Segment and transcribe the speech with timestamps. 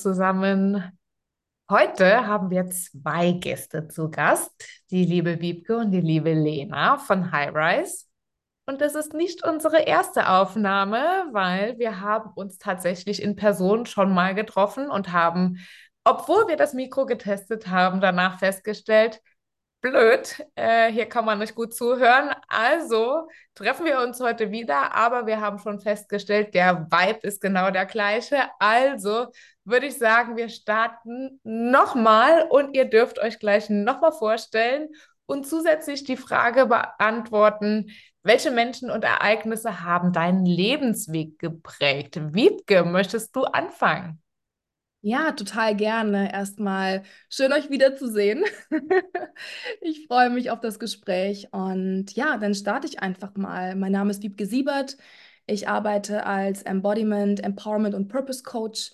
[0.00, 0.82] zusammen.
[1.70, 4.50] Heute haben wir zwei Gäste zu Gast,
[4.90, 8.06] die liebe Wiebke und die liebe Lena von Highrise.
[8.66, 14.12] Und das ist nicht unsere erste Aufnahme, weil wir haben uns tatsächlich in Person schon
[14.12, 15.58] mal getroffen und haben,
[16.04, 19.20] obwohl wir das Mikro getestet haben, danach festgestellt,
[19.80, 22.30] blöd, äh, hier kann man nicht gut zuhören.
[22.48, 27.70] Also treffen wir uns heute wieder, aber wir haben schon festgestellt, der Vibe ist genau
[27.70, 28.42] der gleiche.
[28.58, 29.26] Also
[29.64, 34.88] würde ich sagen, wir starten nochmal und ihr dürft euch gleich nochmal vorstellen
[35.26, 37.90] und zusätzlich die Frage beantworten,
[38.22, 42.34] welche Menschen und Ereignisse haben deinen Lebensweg geprägt?
[42.34, 44.20] Wiebke, möchtest du anfangen?
[45.00, 46.32] Ja, total gerne.
[46.32, 48.44] Erstmal schön, euch wiederzusehen.
[49.80, 53.76] Ich freue mich auf das Gespräch und ja, dann starte ich einfach mal.
[53.76, 54.96] Mein Name ist Wiebke Siebert.
[55.46, 58.92] Ich arbeite als Embodiment, Empowerment und Purpose Coach.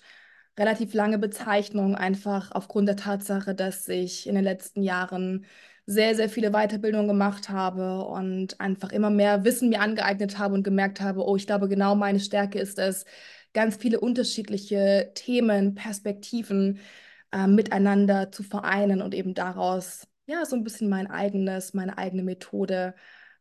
[0.57, 5.45] Relativ lange Bezeichnung, einfach aufgrund der Tatsache, dass ich in den letzten Jahren
[5.87, 10.63] sehr, sehr viele Weiterbildungen gemacht habe und einfach immer mehr Wissen mir angeeignet habe und
[10.63, 13.05] gemerkt habe, oh, ich glaube, genau meine Stärke ist es,
[13.55, 16.79] ganz viele unterschiedliche Themen, Perspektiven
[17.31, 22.23] äh, miteinander zu vereinen und eben daraus ja so ein bisschen mein eigenes, meine eigene
[22.23, 22.95] Methode,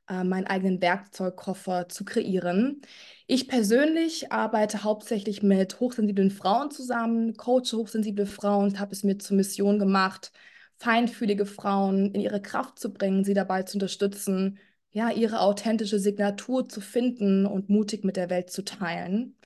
[0.09, 2.83] äh, meinen eigenen Werkzeugkoffer zu kreieren.
[3.27, 9.37] Ich persönlich arbeite hauptsächlich mit hochsensiblen Frauen zusammen, coache hochsensible Frauen habe es mir zur
[9.37, 10.33] Mission gemacht,
[10.79, 14.59] feinfühlige Frauen in ihre Kraft zu bringen, sie dabei zu unterstützen,
[14.91, 19.37] ja, ihre authentische Signatur zu finden und mutig mit der Welt zu teilen.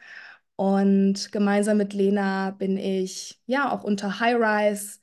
[0.58, 4.98] Und gemeinsam mit Lena bin ich ja auch unter High Rise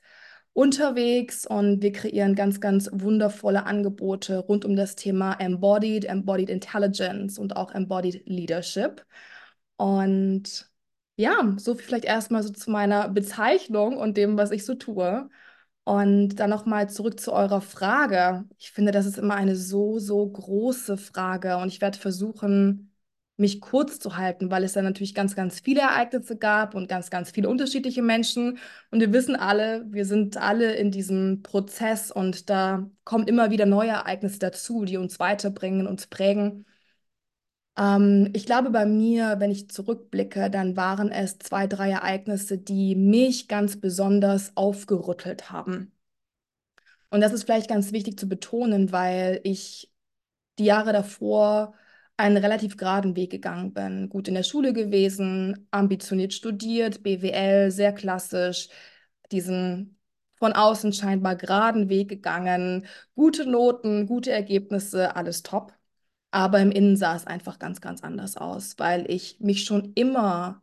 [0.52, 7.38] unterwegs und wir kreieren ganz, ganz wundervolle Angebote rund um das Thema Embodied, Embodied Intelligence
[7.38, 9.06] und auch Embodied Leadership.
[9.78, 10.70] Und
[11.16, 15.30] ja, so viel vielleicht erstmal so zu meiner Bezeichnung und dem, was ich so tue.
[15.84, 18.44] Und dann nochmal zurück zu eurer Frage.
[18.58, 22.85] Ich finde, das ist immer eine so, so große Frage und ich werde versuchen,
[23.36, 27.10] mich kurz zu halten, weil es da natürlich ganz, ganz viele Ereignisse gab und ganz,
[27.10, 28.58] ganz viele unterschiedliche Menschen.
[28.90, 33.66] Und wir wissen alle, wir sind alle in diesem Prozess und da kommen immer wieder
[33.66, 36.64] neue Ereignisse dazu, die uns weiterbringen, uns prägen.
[37.76, 42.94] Ähm, ich glaube, bei mir, wenn ich zurückblicke, dann waren es zwei, drei Ereignisse, die
[42.96, 45.92] mich ganz besonders aufgerüttelt haben.
[47.10, 49.92] Und das ist vielleicht ganz wichtig zu betonen, weil ich
[50.58, 51.74] die Jahre davor
[52.16, 54.08] einen relativ geraden Weg gegangen bin.
[54.08, 58.68] Gut in der Schule gewesen, ambitioniert studiert, BWL, sehr klassisch,
[59.32, 59.98] diesen
[60.38, 65.72] von außen scheinbar geraden Weg gegangen, gute Noten, gute Ergebnisse, alles top.
[66.30, 70.62] Aber im Innen sah es einfach ganz, ganz anders aus, weil ich mich schon immer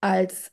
[0.00, 0.52] als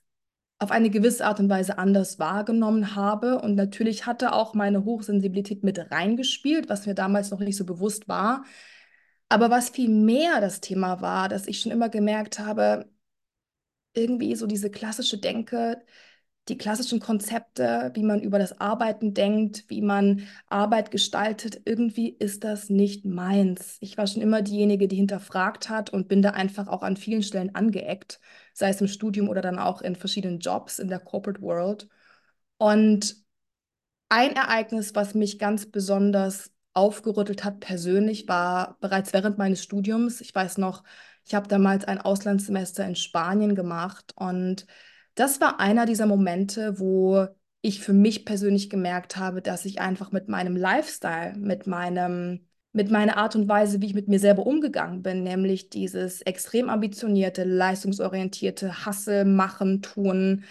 [0.60, 3.40] auf eine gewisse Art und Weise anders wahrgenommen habe.
[3.42, 8.08] Und natürlich hatte auch meine Hochsensibilität mit reingespielt, was mir damals noch nicht so bewusst
[8.10, 8.44] war.
[9.30, 12.90] Aber was viel mehr das Thema war, dass ich schon immer gemerkt habe,
[13.94, 15.84] irgendwie so diese klassische Denke,
[16.48, 22.44] die klassischen Konzepte, wie man über das Arbeiten denkt, wie man Arbeit gestaltet, irgendwie ist
[22.44, 23.78] das nicht meins.
[23.82, 27.24] Ich war schon immer diejenige, die hinterfragt hat und bin da einfach auch an vielen
[27.24, 28.20] Stellen angeeckt,
[28.54, 31.88] sei es im Studium oder dann auch in verschiedenen Jobs in der Corporate World.
[32.58, 33.18] Und
[34.10, 40.22] ein Ereignis, was mich ganz besonders aufgerüttelt hat persönlich, war bereits während meines Studiums.
[40.22, 40.84] Ich weiß noch,
[41.26, 44.66] ich habe damals ein Auslandssemester in Spanien gemacht und
[45.16, 47.28] das war einer dieser Momente, wo
[47.62, 52.92] ich für mich persönlich gemerkt habe, dass ich einfach mit meinem Lifestyle, mit meinem mit
[52.92, 57.44] meiner Art und Weise, wie ich mit mir selber umgegangen bin, nämlich dieses extrem ambitionierte,
[57.44, 60.44] leistungsorientierte Hasse, Machen, Tun,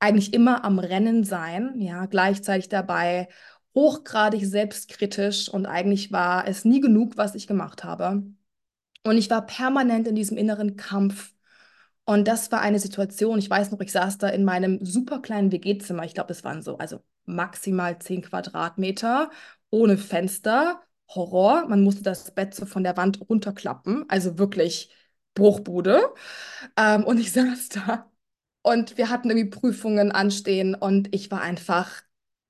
[0.00, 3.28] eigentlich immer am Rennen sein, ja, gleichzeitig dabei
[3.74, 8.22] hochgradig selbstkritisch und eigentlich war es nie genug, was ich gemacht habe.
[9.04, 11.34] Und ich war permanent in diesem inneren Kampf.
[12.04, 15.52] Und das war eine Situation, ich weiß noch, ich saß da in meinem super kleinen
[15.52, 16.04] WG-Zimmer.
[16.04, 19.30] Ich glaube, es waren so, also maximal 10 Quadratmeter,
[19.70, 20.82] ohne Fenster.
[21.10, 21.66] Horror.
[21.68, 24.04] Man musste das Bett so von der Wand runterklappen.
[24.08, 24.90] Also wirklich
[25.34, 26.00] Bruchbude.
[26.76, 28.10] Ähm, und ich saß da
[28.62, 32.02] und wir hatten irgendwie Prüfungen anstehen und ich war einfach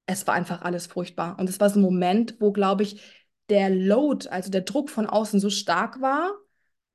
[0.09, 1.39] es war einfach alles furchtbar.
[1.39, 3.03] Und es war so ein Moment, wo, glaube ich,
[3.51, 6.33] der Load, also der Druck von außen so stark war,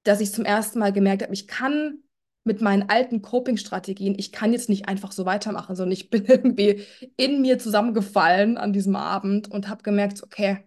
[0.03, 1.99] dass ich zum ersten Mal gemerkt habe, ich kann
[2.43, 6.85] mit meinen alten Coping-Strategien, ich kann jetzt nicht einfach so weitermachen, sondern ich bin irgendwie
[7.15, 10.65] in mir zusammengefallen an diesem Abend und habe gemerkt, okay,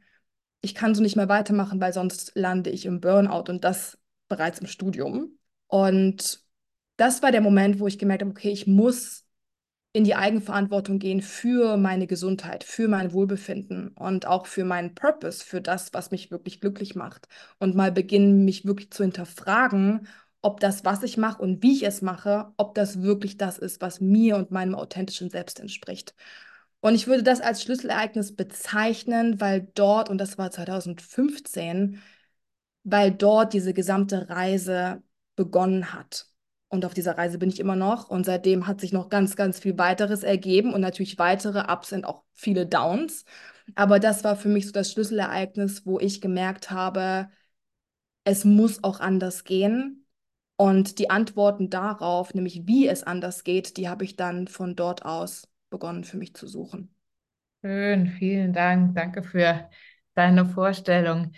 [0.62, 4.60] ich kann so nicht mehr weitermachen, weil sonst lande ich im Burnout und das bereits
[4.60, 5.38] im Studium.
[5.66, 6.40] Und
[6.96, 9.25] das war der Moment, wo ich gemerkt habe, okay, ich muss
[9.96, 15.42] in die Eigenverantwortung gehen für meine Gesundheit, für mein Wohlbefinden und auch für meinen Purpose,
[15.42, 17.28] für das, was mich wirklich glücklich macht.
[17.58, 20.06] Und mal beginnen, mich wirklich zu hinterfragen,
[20.42, 23.80] ob das, was ich mache und wie ich es mache, ob das wirklich das ist,
[23.80, 26.14] was mir und meinem authentischen Selbst entspricht.
[26.80, 32.02] Und ich würde das als Schlüsselereignis bezeichnen, weil dort, und das war 2015,
[32.84, 35.02] weil dort diese gesamte Reise
[35.36, 36.28] begonnen hat.
[36.68, 38.08] Und auf dieser Reise bin ich immer noch.
[38.10, 42.04] Und seitdem hat sich noch ganz, ganz viel weiteres ergeben und natürlich weitere Ups und
[42.04, 43.24] auch viele Downs.
[43.74, 47.28] Aber das war für mich so das Schlüsselereignis, wo ich gemerkt habe,
[48.24, 50.06] es muss auch anders gehen.
[50.56, 55.04] Und die Antworten darauf, nämlich wie es anders geht, die habe ich dann von dort
[55.04, 56.94] aus begonnen für mich zu suchen.
[57.62, 58.94] Schön, vielen Dank.
[58.94, 59.68] Danke für
[60.14, 61.32] deine Vorstellung.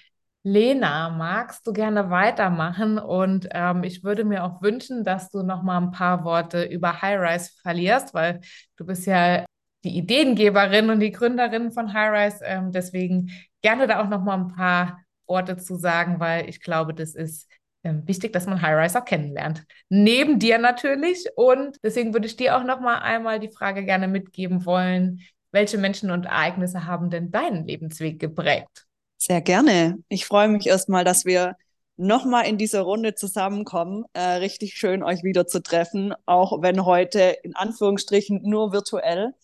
[0.45, 2.99] Lena, magst du gerne weitermachen?
[2.99, 7.03] Und ähm, ich würde mir auch wünschen, dass du noch mal ein paar Worte über
[7.03, 8.41] Highrise verlierst, weil
[8.77, 9.45] du bist ja
[9.85, 12.45] die Ideengeberin und die Gründerin von Highrise.
[12.45, 13.31] Ähm, deswegen
[13.63, 17.49] gerne da auch noch mal ein paar Worte zu sagen, weil ich glaube, das ist
[17.85, 19.65] ähm, wichtig, dass man Highrise auch kennenlernt.
[19.89, 21.27] Neben dir natürlich.
[21.37, 25.21] Und deswegen würde ich dir auch noch mal einmal die Frage gerne mitgeben wollen,
[25.53, 28.88] welche Menschen und Ereignisse haben denn deinen Lebensweg geprägt?
[29.19, 29.99] Sehr gerne.
[30.09, 31.57] Ich freue mich erstmal, dass wir
[31.97, 34.05] nochmal in dieser Runde zusammenkommen.
[34.13, 39.35] Äh, richtig schön, euch wieder zu treffen, auch wenn heute in Anführungsstrichen nur virtuell.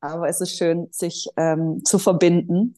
[0.00, 2.76] Aber es ist schön, sich ähm, zu verbinden.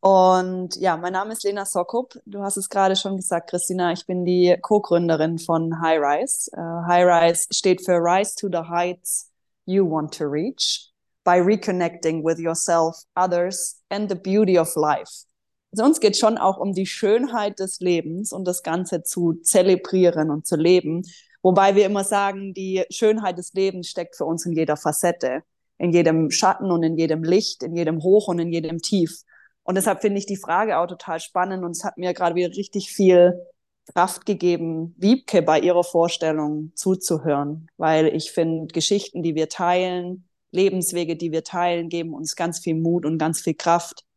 [0.00, 2.18] Und ja, mein Name ist Lena Sokop.
[2.26, 3.92] Du hast es gerade schon gesagt, Christina.
[3.92, 6.50] Ich bin die Co-Gründerin von High Rise.
[6.56, 9.30] Uh, High Rise steht für Rise to the Heights
[9.64, 10.90] You Want to Reach
[11.24, 15.27] by reconnecting with yourself, others and the beauty of life.
[15.72, 20.30] Also uns geht schon auch um die Schönheit des Lebens und das Ganze zu zelebrieren
[20.30, 21.02] und zu leben.
[21.42, 25.42] Wobei wir immer sagen, die Schönheit des Lebens steckt für uns in jeder Facette,
[25.76, 29.22] in jedem Schatten und in jedem Licht, in jedem Hoch und in jedem Tief.
[29.62, 32.56] Und deshalb finde ich die Frage auch total spannend und es hat mir gerade wieder
[32.56, 33.38] richtig viel
[33.92, 41.16] Kraft gegeben, Wiebke bei ihrer Vorstellung zuzuhören, weil ich finde, Geschichten, die wir teilen, Lebenswege,
[41.16, 44.07] die wir teilen, geben uns ganz viel Mut und ganz viel Kraft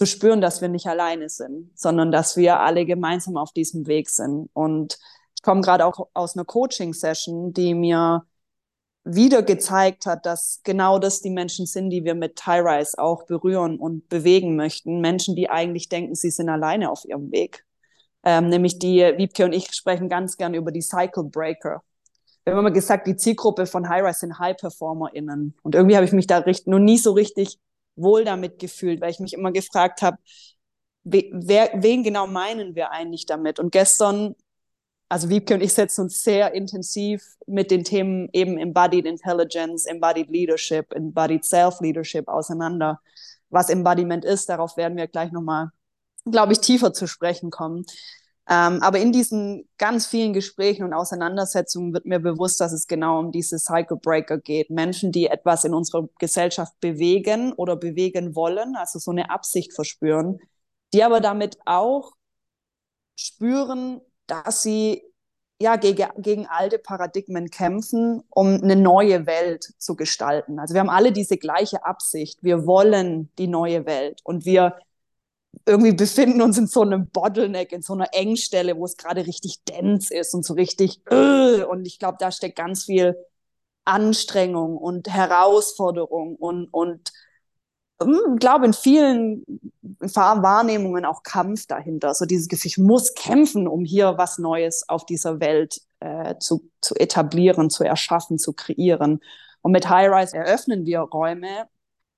[0.00, 4.08] zu spüren, dass wir nicht alleine sind, sondern dass wir alle gemeinsam auf diesem Weg
[4.08, 4.48] sind.
[4.54, 4.98] Und
[5.36, 8.24] ich komme gerade auch aus einer Coaching-Session, die mir
[9.04, 13.78] wieder gezeigt hat, dass genau das die Menschen sind, die wir mit Tie-Rise auch berühren
[13.78, 15.02] und bewegen möchten.
[15.02, 17.66] Menschen, die eigentlich denken, sie sind alleine auf ihrem Weg.
[18.24, 21.82] Ähm, nämlich die, Wiebke und ich sprechen ganz gern über die Cycle Breaker.
[22.44, 25.58] Wir haben immer gesagt, die Zielgruppe von High-Rise sind High-PerformerInnen.
[25.62, 27.58] Und irgendwie habe ich mich da noch nie so richtig
[28.00, 30.18] wohl damit gefühlt, weil ich mich immer gefragt habe,
[31.04, 33.58] wer, wen genau meinen wir eigentlich damit?
[33.58, 34.34] Und gestern,
[35.08, 40.30] also Wiebke und ich setzen uns sehr intensiv mit den Themen eben Embodied Intelligence, Embodied
[40.30, 43.00] Leadership, Embodied Self-Leadership auseinander.
[43.48, 45.70] Was Embodiment ist, darauf werden wir gleich nochmal,
[46.24, 47.84] glaube ich, tiefer zu sprechen kommen.
[48.52, 53.20] Ähm, aber in diesen ganz vielen Gesprächen und Auseinandersetzungen wird mir bewusst, dass es genau
[53.20, 54.70] um diese Cycle Breaker geht.
[54.70, 60.40] Menschen, die etwas in unserer Gesellschaft bewegen oder bewegen wollen, also so eine Absicht verspüren,
[60.92, 62.14] die aber damit auch
[63.14, 65.04] spüren, dass sie
[65.60, 70.58] ja gegen, gegen alte Paradigmen kämpfen, um eine neue Welt zu gestalten.
[70.58, 72.42] Also wir haben alle diese gleiche Absicht.
[72.42, 74.74] Wir wollen die neue Welt und wir
[75.66, 79.62] irgendwie befinden uns in so einem Bottleneck, in so einer Engstelle, wo es gerade richtig
[79.64, 83.16] dense ist und so richtig, äh, und ich glaube, da steckt ganz viel
[83.84, 87.12] Anstrengung und Herausforderung und, und
[88.00, 89.44] ich hm, glaube, in vielen
[90.00, 92.14] Wahrnehmungen auch Kampf dahinter.
[92.14, 96.70] So dieses Gefühl, ich muss kämpfen, um hier was Neues auf dieser Welt äh, zu,
[96.80, 99.20] zu etablieren, zu erschaffen, zu kreieren.
[99.60, 101.68] Und mit High Rise eröffnen wir Räume,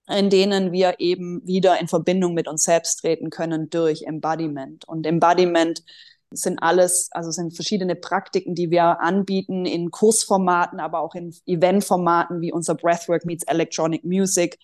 [0.08, 4.86] in denen wir eben wieder in Verbindung mit uns selbst treten können durch Embodiment.
[4.86, 5.84] Und Embodiment
[6.30, 12.40] sind alles, also sind verschiedene Praktiken, die wir anbieten in Kursformaten, aber auch in Eventformaten
[12.40, 14.58] wie unser Breathwork meets Electronic Music.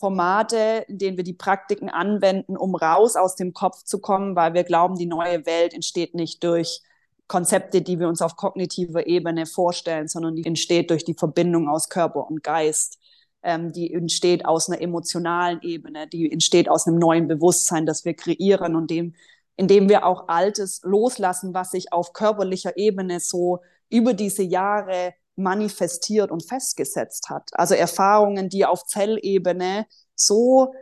[0.00, 4.54] Formate, in denen wir die Praktiken anwenden, um raus aus dem Kopf zu kommen, weil
[4.54, 6.80] wir glauben, die neue Welt entsteht nicht durch
[7.26, 11.90] Konzepte, die wir uns auf kognitiver Ebene vorstellen, sondern die entsteht durch die Verbindung aus
[11.90, 12.98] Körper und Geist
[13.42, 18.14] ähm, die entsteht aus einer emotionalen Ebene, die entsteht aus einem neuen Bewusstsein, das wir
[18.14, 19.14] kreieren und dem,
[19.56, 26.30] indem wir auch Altes loslassen, was sich auf körperlicher Ebene so über diese Jahre manifestiert
[26.30, 27.50] und festgesetzt hat.
[27.52, 30.72] Also Erfahrungen, die auf Zellebene so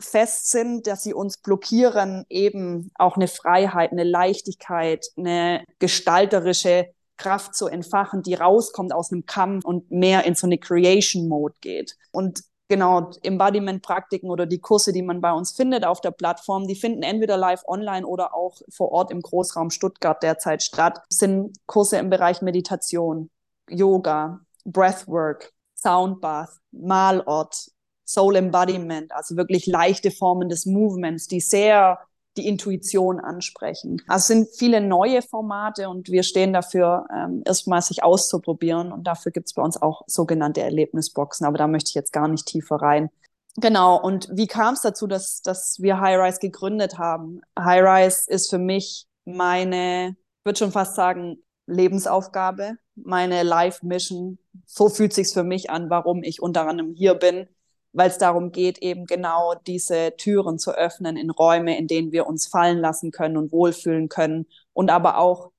[0.00, 7.54] fest sind, dass sie uns blockieren, eben auch eine Freiheit, eine Leichtigkeit, eine gestalterische Kraft
[7.54, 11.96] zu entfachen, die rauskommt aus einem Kampf und mehr in so eine Creation-Mode geht.
[12.12, 16.76] Und genau, Embodiment-Praktiken oder die Kurse, die man bei uns findet auf der Plattform, die
[16.76, 21.98] finden entweder live online oder auch vor Ort im Großraum Stuttgart derzeit statt, sind Kurse
[21.98, 23.30] im Bereich Meditation,
[23.68, 27.70] Yoga, Breathwork, Soundbath, Malort,
[28.04, 31.98] Soul Embodiment, also wirklich leichte Formen des Movements, die sehr
[32.36, 34.02] die Intuition ansprechen.
[34.06, 38.92] Also es sind viele neue Formate und wir stehen dafür, ähm, erstmal sich auszuprobieren.
[38.92, 42.28] Und dafür gibt es bei uns auch sogenannte Erlebnisboxen, aber da möchte ich jetzt gar
[42.28, 43.10] nicht tiefer rein.
[43.58, 47.40] Genau, und wie kam es dazu, dass, dass wir Highrise gegründet haben?
[47.58, 50.14] Highrise ist für mich meine,
[50.44, 54.38] würde schon fast sagen, Lebensaufgabe, meine Life-Mission.
[54.66, 57.48] So fühlt sich's für mich an, warum ich unter anderem hier bin
[57.92, 62.26] weil es darum geht, eben genau diese Türen zu öffnen in Räume, in denen wir
[62.26, 65.52] uns fallen lassen können und wohlfühlen können und aber auch,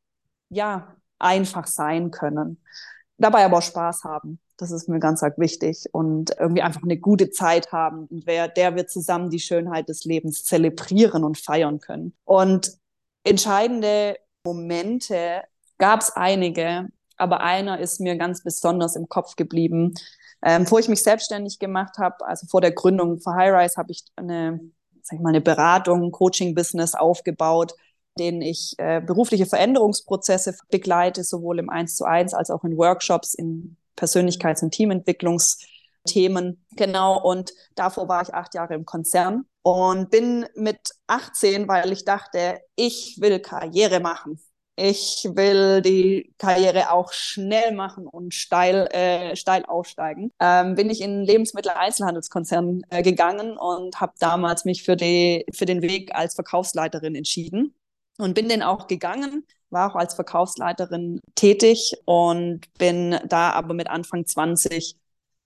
[0.49, 2.61] ja, einfach sein können.
[3.17, 4.39] Dabei aber auch Spaß haben.
[4.57, 8.47] Das ist mir ganz arg wichtig und irgendwie einfach eine gute Zeit haben, in der,
[8.47, 12.13] der wir zusammen die Schönheit des Lebens zelebrieren und feiern können.
[12.25, 12.71] Und
[13.23, 15.43] entscheidende Momente
[15.77, 19.93] gab es einige, aber einer ist mir ganz besonders im Kopf geblieben.
[20.43, 24.03] Ähm, bevor ich mich selbstständig gemacht habe, also vor der Gründung für Highrise, habe ich
[24.15, 24.59] eine,
[25.01, 27.73] sag ich mal, eine Beratung, Coaching-Business aufgebaut,
[28.19, 33.33] denen ich äh, berufliche Veränderungsprozesse begleite, sowohl im 1 zu 1 als auch in Workshops,
[33.33, 36.63] in Persönlichkeits- und Teamentwicklungsthemen.
[36.75, 42.05] Genau, und davor war ich acht Jahre im Konzern und bin mit 18, weil ich
[42.05, 44.39] dachte, ich will Karriere machen
[44.79, 50.31] ich will die Karriere auch schnell machen und steil, äh, steil aufsteigen.
[50.39, 55.81] Ähm, bin ich in Lebensmittel-Einzelhandelskonzern äh, gegangen und habe damals mich für, die, für den
[55.81, 57.73] Weg als Verkaufsleiterin entschieden
[58.19, 63.89] und bin den auch gegangen, war auch als Verkaufsleiterin tätig und bin da aber mit
[63.89, 64.95] Anfang 20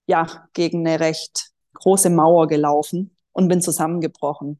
[0.07, 4.59] ja gegen eine recht große Mauer gelaufen und bin zusammengebrochen.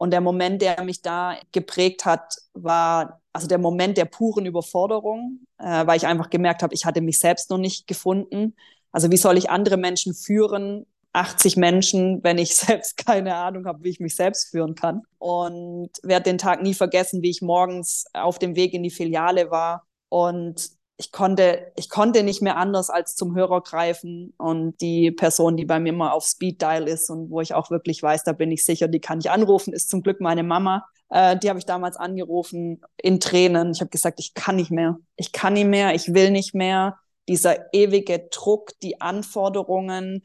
[0.00, 5.40] Und der Moment, der mich da geprägt hat, war also der Moment der puren Überforderung,
[5.58, 8.56] äh, weil ich einfach gemerkt habe, ich hatte mich selbst noch nicht gefunden.
[8.92, 13.84] Also wie soll ich andere Menschen führen, 80 Menschen, wenn ich selbst keine Ahnung habe,
[13.84, 15.02] wie ich mich selbst führen kann.
[15.18, 19.50] Und werde den Tag nie vergessen, wie ich morgens auf dem Weg in die Filiale
[19.50, 25.10] war und ich konnte, ich konnte nicht mehr anders als zum Hörer greifen und die
[25.10, 28.22] Person, die bei mir immer auf Speed Dial ist und wo ich auch wirklich weiß,
[28.24, 30.86] da bin ich sicher, die kann ich anrufen, ist zum Glück meine Mama.
[31.08, 33.72] Äh, die habe ich damals angerufen in Tränen.
[33.72, 34.98] Ich habe gesagt, ich kann nicht mehr.
[35.16, 36.98] Ich kann nicht mehr, ich will nicht mehr.
[37.28, 40.22] Dieser ewige Druck, die Anforderungen,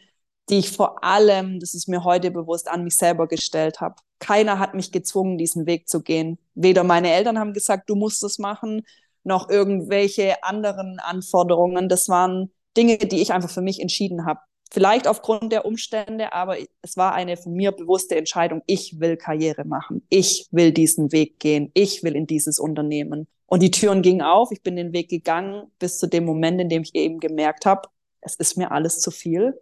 [0.50, 3.96] die ich vor allem, das ist mir heute bewusst, an mich selber gestellt habe.
[4.20, 6.38] Keiner hat mich gezwungen, diesen Weg zu gehen.
[6.53, 8.84] Weder meine Eltern haben gesagt, du musst es machen,
[9.25, 11.89] noch irgendwelche anderen Anforderungen.
[11.89, 14.39] Das waren Dinge, die ich einfach für mich entschieden habe.
[14.72, 18.62] Vielleicht aufgrund der Umstände, aber es war eine von mir bewusste Entscheidung.
[18.65, 20.05] Ich will Karriere machen.
[20.10, 21.72] Ich will diesen Weg gehen.
[21.74, 23.27] Ich will in dieses Unternehmen.
[23.46, 24.51] Und die Türen gingen auf.
[24.51, 27.88] Ich bin den Weg gegangen bis zu dem Moment, in dem ich eben gemerkt habe,
[28.22, 29.53] es ist mir alles zu viel.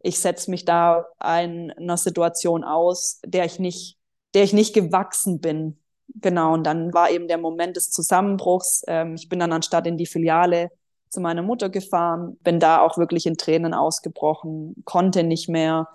[0.00, 3.98] Ich setze mich da in einer Situation aus, der ich nicht,
[4.34, 5.78] der ich nicht gewachsen bin.
[6.08, 8.82] Genau, und dann war eben der Moment des Zusammenbruchs.
[8.86, 10.70] Ähm, ich bin dann anstatt in die Filiale
[11.08, 15.88] zu meiner Mutter gefahren, bin da auch wirklich in Tränen ausgebrochen, konnte nicht mehr,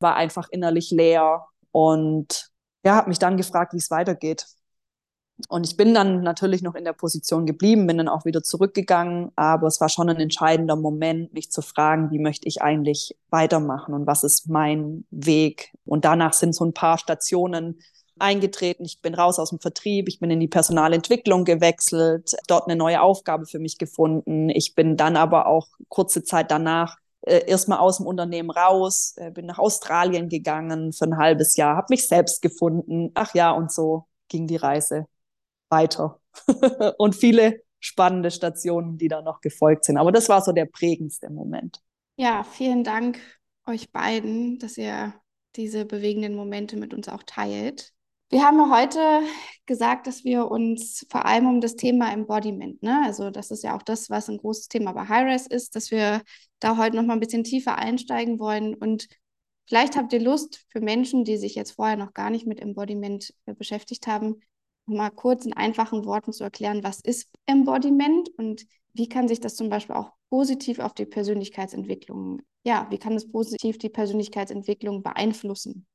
[0.00, 2.50] war einfach innerlich leer und
[2.84, 4.46] ja, habe mich dann gefragt, wie es weitergeht.
[5.48, 9.32] Und ich bin dann natürlich noch in der Position geblieben, bin dann auch wieder zurückgegangen,
[9.36, 13.94] aber es war schon ein entscheidender Moment, mich zu fragen, wie möchte ich eigentlich weitermachen
[13.94, 15.72] und was ist mein Weg.
[15.86, 17.80] Und danach sind so ein paar Stationen
[18.20, 18.84] eingetreten.
[18.84, 23.02] Ich bin raus aus dem Vertrieb, ich bin in die Personalentwicklung gewechselt, dort eine neue
[23.02, 24.48] Aufgabe für mich gefunden.
[24.50, 29.30] Ich bin dann aber auch kurze Zeit danach äh, erstmal aus dem Unternehmen raus, äh,
[29.30, 33.10] bin nach Australien gegangen für ein halbes Jahr, habe mich selbst gefunden.
[33.14, 35.06] Ach ja, und so ging die Reise
[35.68, 36.20] weiter.
[36.98, 39.96] und viele spannende Stationen, die da noch gefolgt sind.
[39.96, 41.80] Aber das war so der prägendste Moment.
[42.16, 43.18] Ja, vielen Dank
[43.66, 45.14] euch beiden, dass ihr
[45.56, 47.92] diese bewegenden Momente mit uns auch teilt.
[48.30, 49.22] Wir haben ja heute
[49.66, 53.02] gesagt, dass wir uns vor allem um das Thema Embodiment, ne?
[53.04, 56.22] also das ist ja auch das, was ein großes Thema bei High-Rise ist, dass wir
[56.60, 59.08] da heute noch mal ein bisschen tiefer einsteigen wollen und
[59.66, 63.34] vielleicht habt ihr Lust für Menschen, die sich jetzt vorher noch gar nicht mit Embodiment
[63.46, 64.36] äh, beschäftigt haben,
[64.86, 69.56] mal kurz in einfachen Worten zu erklären, was ist Embodiment und wie kann sich das
[69.56, 75.88] zum Beispiel auch positiv auf die Persönlichkeitsentwicklung, ja, wie kann es positiv die Persönlichkeitsentwicklung beeinflussen?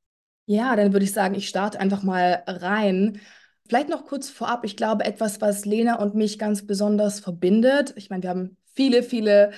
[0.46, 3.20] Ja, dann würde ich sagen, ich starte einfach mal rein.
[3.68, 7.92] Vielleicht noch kurz vorab, ich glaube, etwas, was Lena und mich ganz besonders verbindet.
[7.96, 9.50] Ich meine, wir haben viele, viele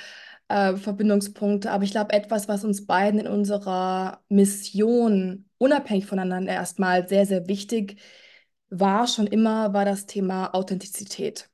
[0.49, 7.07] äh, Verbindungspunkte, aber ich glaube, etwas, was uns beiden in unserer Mission unabhängig voneinander erstmal
[7.09, 8.01] sehr, sehr wichtig
[8.71, 11.51] war, schon immer, war das Thema Authentizität.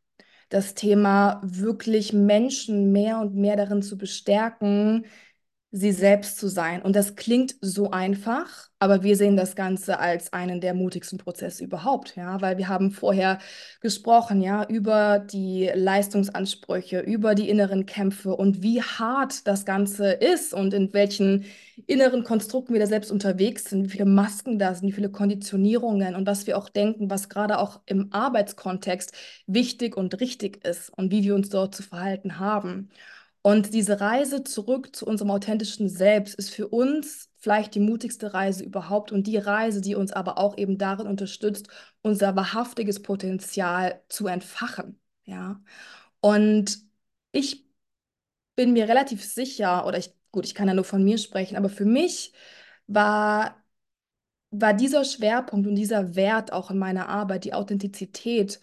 [0.49, 5.07] Das Thema wirklich Menschen mehr und mehr darin zu bestärken,
[5.76, 6.83] sie selbst zu sein.
[6.83, 11.64] Und das klingt so einfach, aber wir sehen das Ganze als einen der mutigsten Prozesse
[11.64, 13.40] überhaupt, ja, weil wir haben vorher
[13.81, 20.54] gesprochen, ja, über die Leistungsansprüche, über die inneren Kämpfe und wie hart das Ganze ist
[20.54, 21.45] und in welchen
[21.87, 26.14] inneren Konstrukten wir da selbst unterwegs sind, wie viele Masken da sind, wie viele Konditionierungen
[26.14, 29.12] und was wir auch denken, was gerade auch im Arbeitskontext
[29.49, 32.90] wichtig und richtig ist und wie wir uns dort zu verhalten haben.
[33.47, 38.65] Und diese Reise zurück zu unserem authentischen Selbst ist für uns vielleicht die mutigste Reise
[38.65, 41.69] überhaupt und die Reise, die uns aber auch eben darin unterstützt,
[42.01, 44.99] unser wahrhaftiges Potenzial zu entfachen.
[45.25, 45.63] Ja.
[46.21, 46.79] Und
[47.33, 47.67] ich
[48.57, 51.69] bin mir relativ sicher, oder ich, gut, ich kann ja nur von mir sprechen, aber
[51.69, 52.33] für mich
[52.87, 53.63] war,
[54.51, 58.61] war dieser Schwerpunkt und dieser Wert auch in meiner Arbeit, die Authentizität,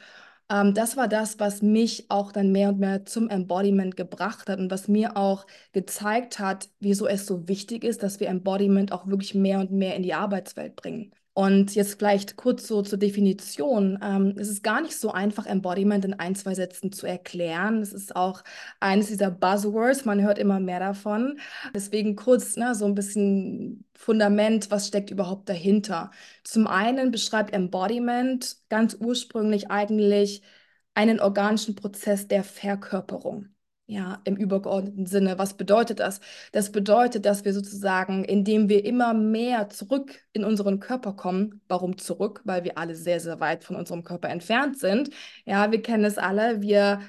[0.51, 4.59] ähm, das war das, was mich auch dann mehr und mehr zum Embodiment gebracht hat
[4.59, 9.07] und was mir auch gezeigt hat, wieso es so wichtig ist, dass wir Embodiment auch
[9.07, 11.13] wirklich mehr und mehr in die Arbeitswelt bringen.
[11.33, 13.97] Und jetzt vielleicht kurz so zur Definition.
[14.03, 17.81] Ähm, es ist gar nicht so einfach, Embodiment in ein, zwei Sätzen zu erklären.
[17.81, 18.43] Es ist auch
[18.81, 21.39] eines dieser Buzzwords, man hört immer mehr davon.
[21.73, 26.11] Deswegen kurz ne, so ein bisschen Fundament, was steckt überhaupt dahinter.
[26.43, 30.41] Zum einen beschreibt Embodiment ganz ursprünglich eigentlich
[30.95, 33.47] einen organischen Prozess der Verkörperung.
[33.91, 35.37] Ja, im übergeordneten Sinne.
[35.37, 36.21] Was bedeutet das?
[36.53, 41.97] Das bedeutet, dass wir sozusagen, indem wir immer mehr zurück in unseren Körper kommen, warum
[41.97, 42.41] zurück?
[42.45, 45.09] Weil wir alle sehr, sehr weit von unserem Körper entfernt sind.
[45.43, 46.61] Ja, wir kennen es alle.
[46.61, 47.01] Wir,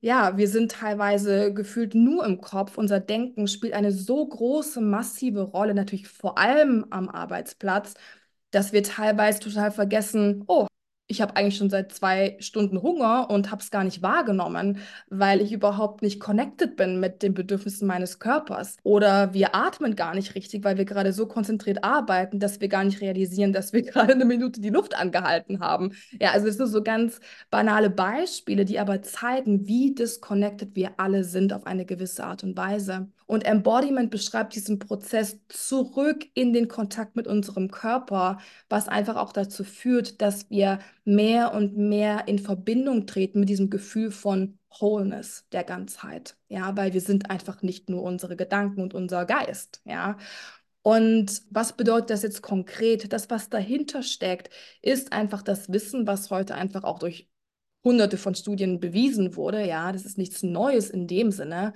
[0.00, 2.78] ja, wir sind teilweise gefühlt nur im Kopf.
[2.78, 7.92] Unser Denken spielt eine so große, massive Rolle, natürlich vor allem am Arbeitsplatz,
[8.50, 10.66] dass wir teilweise total vergessen, oh,
[11.10, 15.40] ich habe eigentlich schon seit zwei Stunden Hunger und habe es gar nicht wahrgenommen, weil
[15.40, 18.76] ich überhaupt nicht connected bin mit den Bedürfnissen meines Körpers.
[18.84, 22.84] Oder wir atmen gar nicht richtig, weil wir gerade so konzentriert arbeiten, dass wir gar
[22.84, 25.96] nicht realisieren, dass wir gerade eine Minute die Luft angehalten haben.
[26.20, 27.20] Ja, also es sind so ganz
[27.50, 32.56] banale Beispiele, die aber zeigen, wie disconnected wir alle sind auf eine gewisse Art und
[32.56, 33.08] Weise.
[33.30, 39.32] Und Embodiment beschreibt diesen Prozess zurück in den Kontakt mit unserem Körper, was einfach auch
[39.32, 45.46] dazu führt, dass wir mehr und mehr in Verbindung treten mit diesem Gefühl von Wholeness,
[45.52, 46.36] der Ganzheit.
[46.48, 49.80] Ja, weil wir sind einfach nicht nur unsere Gedanken und unser Geist.
[49.84, 50.18] Ja.
[50.82, 53.12] Und was bedeutet das jetzt konkret?
[53.12, 54.50] Das, was dahinter steckt,
[54.82, 57.30] ist einfach das Wissen, was heute einfach auch durch
[57.84, 59.64] hunderte von Studien bewiesen wurde.
[59.64, 61.74] Ja, das ist nichts Neues in dem Sinne,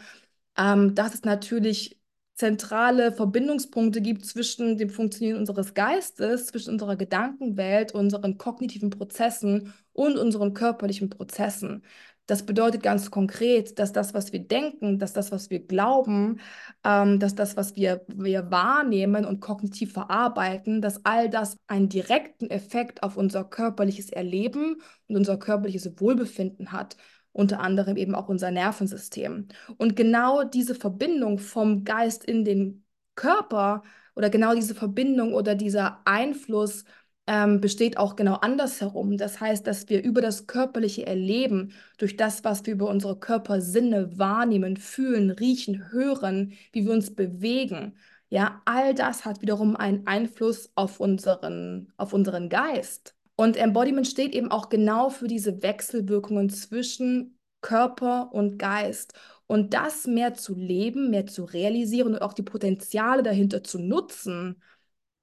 [0.56, 2.00] ähm, dass es natürlich
[2.34, 10.18] zentrale Verbindungspunkte gibt zwischen dem Funktionieren unseres Geistes, zwischen unserer Gedankenwelt, unseren kognitiven Prozessen und
[10.18, 11.84] unseren körperlichen Prozessen.
[12.26, 16.40] Das bedeutet ganz konkret, dass das, was wir denken, dass das, was wir glauben,
[16.82, 22.48] ähm, dass das, was wir, wir wahrnehmen und kognitiv verarbeiten, dass all das einen direkten
[22.50, 26.96] Effekt auf unser körperliches Erleben und unser körperliches Wohlbefinden hat
[27.34, 29.48] unter anderem eben auch unser Nervensystem.
[29.76, 32.84] Und genau diese Verbindung vom Geist in den
[33.16, 33.82] Körper
[34.14, 36.84] oder genau diese Verbindung oder dieser Einfluss
[37.26, 39.16] ähm, besteht auch genau andersherum.
[39.16, 44.18] Das heißt, dass wir über das körperliche Erleben, durch das, was wir über unsere Körpersinne
[44.18, 47.96] wahrnehmen, fühlen, riechen, hören, wie wir uns bewegen,
[48.30, 53.13] ja, all das hat wiederum einen Einfluss auf unseren, auf unseren Geist.
[53.36, 59.14] Und Embodiment steht eben auch genau für diese Wechselwirkungen zwischen Körper und Geist.
[59.46, 64.62] Und das mehr zu leben, mehr zu realisieren und auch die Potenziale dahinter zu nutzen,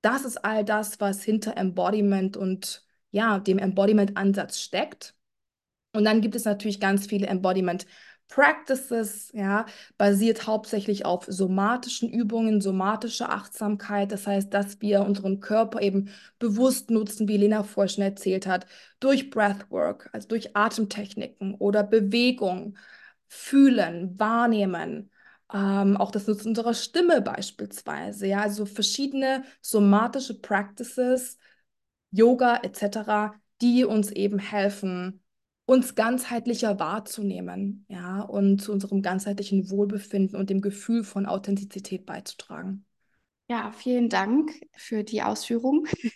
[0.01, 5.15] das ist all das, was hinter Embodiment und ja, dem Embodiment-Ansatz steckt.
[5.93, 7.85] Und dann gibt es natürlich ganz viele Embodiment-
[8.31, 9.65] Practices, ja,
[9.97, 14.11] basiert hauptsächlich auf somatischen Übungen, somatische Achtsamkeit.
[14.13, 18.65] Das heißt, dass wir unseren Körper eben bewusst nutzen, wie Lena vorhin schon erzählt hat,
[19.01, 22.77] durch Breathwork, also durch Atemtechniken oder Bewegung,
[23.27, 25.11] fühlen, wahrnehmen.
[25.53, 31.37] Ähm, auch das Nutzen unserer Stimme beispielsweise, ja, also verschiedene somatische Practices,
[32.11, 35.20] Yoga etc., die uns eben helfen,
[35.71, 42.85] uns ganzheitlicher wahrzunehmen, ja, und zu unserem ganzheitlichen Wohlbefinden und dem Gefühl von Authentizität beizutragen.
[43.49, 45.87] Ja, vielen Dank für die Ausführung.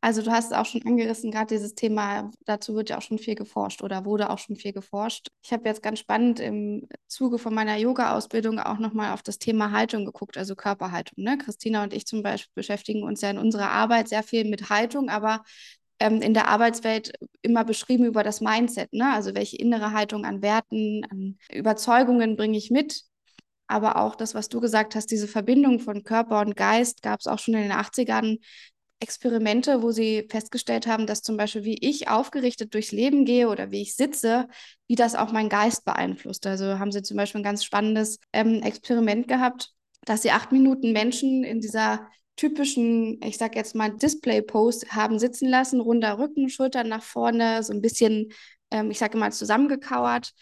[0.00, 3.18] Also du hast es auch schon angerissen, gerade dieses Thema, dazu wird ja auch schon
[3.18, 5.26] viel geforscht oder wurde auch schon viel geforscht.
[5.42, 9.72] Ich habe jetzt ganz spannend im Zuge von meiner Yoga-Ausbildung auch nochmal auf das Thema
[9.72, 11.24] Haltung geguckt, also Körperhaltung.
[11.24, 11.36] Ne?
[11.36, 15.08] Christina und ich zum Beispiel beschäftigen uns ja in unserer Arbeit sehr viel mit Haltung,
[15.08, 15.42] aber
[16.00, 18.92] ähm, in der Arbeitswelt immer beschrieben über das Mindset.
[18.92, 19.12] Ne?
[19.12, 23.02] Also welche innere Haltung an Werten, an Überzeugungen bringe ich mit
[23.68, 27.26] aber auch das, was du gesagt hast, diese Verbindung von Körper und Geist, gab es
[27.26, 28.38] auch schon in den 80ern
[29.00, 33.70] Experimente, wo sie festgestellt haben, dass zum Beispiel, wie ich aufgerichtet durchs Leben gehe oder
[33.70, 34.48] wie ich sitze,
[34.88, 36.46] wie das auch meinen Geist beeinflusst.
[36.46, 39.70] Also haben sie zum Beispiel ein ganz spannendes ähm, Experiment gehabt,
[40.04, 42.08] dass sie acht Minuten Menschen in dieser
[42.38, 47.72] typischen, ich sag jetzt mal, Display-Post haben sitzen lassen, runder Rücken, Schultern nach vorne, so
[47.72, 48.32] ein bisschen,
[48.70, 50.32] ähm, ich sage mal, zusammengekauert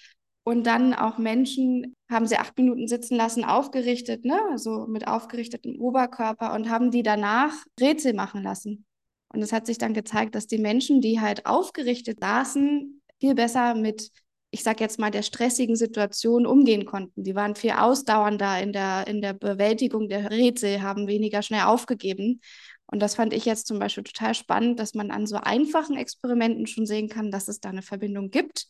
[0.44, 4.38] und dann auch Menschen haben sie acht Minuten sitzen lassen, aufgerichtet, ne?
[4.50, 8.84] also mit aufgerichtetem Oberkörper und haben die danach Rätsel machen lassen.
[9.32, 13.74] Und es hat sich dann gezeigt, dass die Menschen, die halt aufgerichtet saßen, viel besser
[13.74, 14.10] mit,
[14.56, 17.24] ich sag jetzt mal, der stressigen Situation umgehen konnten.
[17.24, 22.40] Die waren viel ausdauernder in der, in der Bewältigung der Rätsel, haben weniger schnell aufgegeben.
[22.86, 26.66] Und das fand ich jetzt zum Beispiel total spannend, dass man an so einfachen Experimenten
[26.66, 28.68] schon sehen kann, dass es da eine Verbindung gibt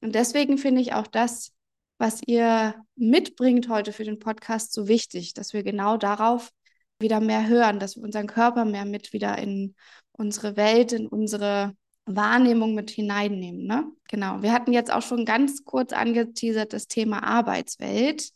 [0.00, 1.52] und deswegen finde ich auch das,
[1.98, 6.50] was ihr mitbringt heute für den Podcast, so wichtig, dass wir genau darauf
[6.98, 9.74] wieder mehr hören, dass wir unseren Körper mehr mit wieder in
[10.12, 11.74] unsere Welt, in unsere
[12.06, 13.66] Wahrnehmung mit hineinnehmen.
[13.66, 13.84] Ne?
[14.08, 14.42] Genau.
[14.42, 18.30] Wir hatten jetzt auch schon ganz kurz angeteasert das Thema Arbeitswelt.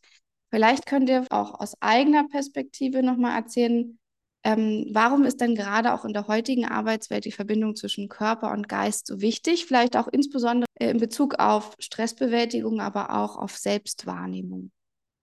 [0.50, 3.98] Vielleicht könnt ihr auch aus eigener Perspektive nochmal erzählen,
[4.44, 8.68] ähm, warum ist denn gerade auch in der heutigen Arbeitswelt die Verbindung zwischen Körper und
[8.68, 9.64] Geist so wichtig?
[9.64, 14.70] Vielleicht auch insbesondere äh, in Bezug auf Stressbewältigung, aber auch auf Selbstwahrnehmung.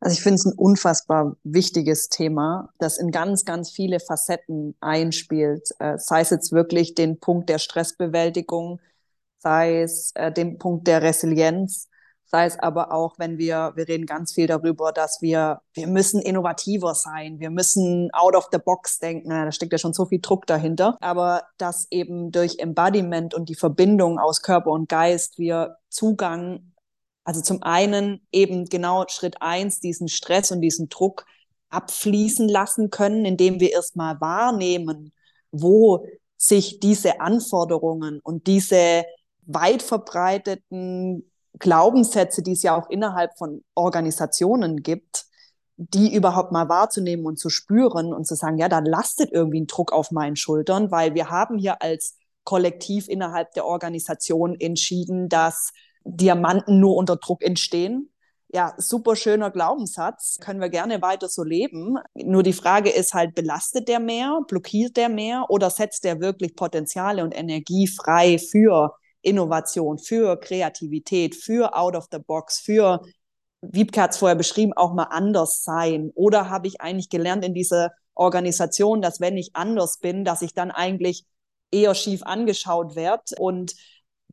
[0.01, 5.69] Also ich finde es ein unfassbar wichtiges Thema, das in ganz, ganz viele Facetten einspielt.
[5.77, 8.81] Äh, sei es jetzt wirklich den Punkt der Stressbewältigung,
[9.37, 11.87] sei es äh, den Punkt der Resilienz,
[12.25, 16.19] sei es aber auch, wenn wir, wir reden ganz viel darüber, dass wir, wir müssen
[16.19, 20.19] innovativer sein, wir müssen out of the box denken, da steckt ja schon so viel
[20.19, 25.77] Druck dahinter, aber dass eben durch Embodiment und die Verbindung aus Körper und Geist wir
[25.89, 26.70] Zugang,
[27.23, 31.25] also zum einen eben genau Schritt eins, diesen Stress und diesen Druck
[31.69, 35.13] abfließen lassen können, indem wir erstmal wahrnehmen,
[35.51, 36.05] wo
[36.37, 39.05] sich diese Anforderungen und diese
[39.45, 41.29] weit verbreiteten
[41.59, 45.25] Glaubenssätze, die es ja auch innerhalb von Organisationen gibt,
[45.77, 49.67] die überhaupt mal wahrzunehmen und zu spüren und zu sagen, ja, da lastet irgendwie ein
[49.67, 55.71] Druck auf meinen Schultern, weil wir haben hier als Kollektiv innerhalb der Organisation entschieden, dass
[56.03, 58.11] Diamanten nur unter Druck entstehen.
[58.53, 61.97] Ja, super schöner Glaubenssatz, können wir gerne weiter so leben.
[62.15, 66.55] Nur die Frage ist halt, belastet der mehr, blockiert der mehr oder setzt der wirklich
[66.55, 73.01] Potenziale und Energie frei für Innovation, für Kreativität, für Out of the Box, für,
[73.61, 76.11] Wiebke hat es vorher beschrieben, auch mal anders sein?
[76.15, 80.53] Oder habe ich eigentlich gelernt in dieser Organisation, dass wenn ich anders bin, dass ich
[80.53, 81.25] dann eigentlich
[81.71, 83.75] eher schief angeschaut werde und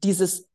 [0.02, 0.47] dieses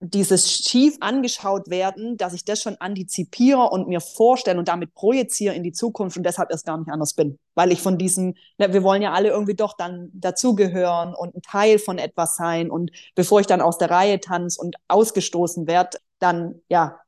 [0.00, 5.54] dieses schief angeschaut werden, dass ich das schon antizipiere und mir vorstelle und damit projiziere
[5.54, 7.38] in die Zukunft und deshalb erst gar nicht anders bin.
[7.54, 11.42] Weil ich von diesem, ne, wir wollen ja alle irgendwie doch dann dazugehören und ein
[11.42, 12.70] Teil von etwas sein.
[12.70, 16.98] Und bevor ich dann aus der Reihe tanze und ausgestoßen werde, dann, ja,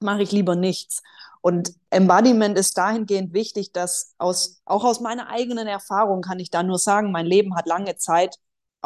[0.00, 1.02] mache ich lieber nichts.
[1.40, 6.62] Und Embodiment ist dahingehend wichtig, dass aus, auch aus meiner eigenen Erfahrung kann ich da
[6.62, 8.36] nur sagen, mein Leben hat lange Zeit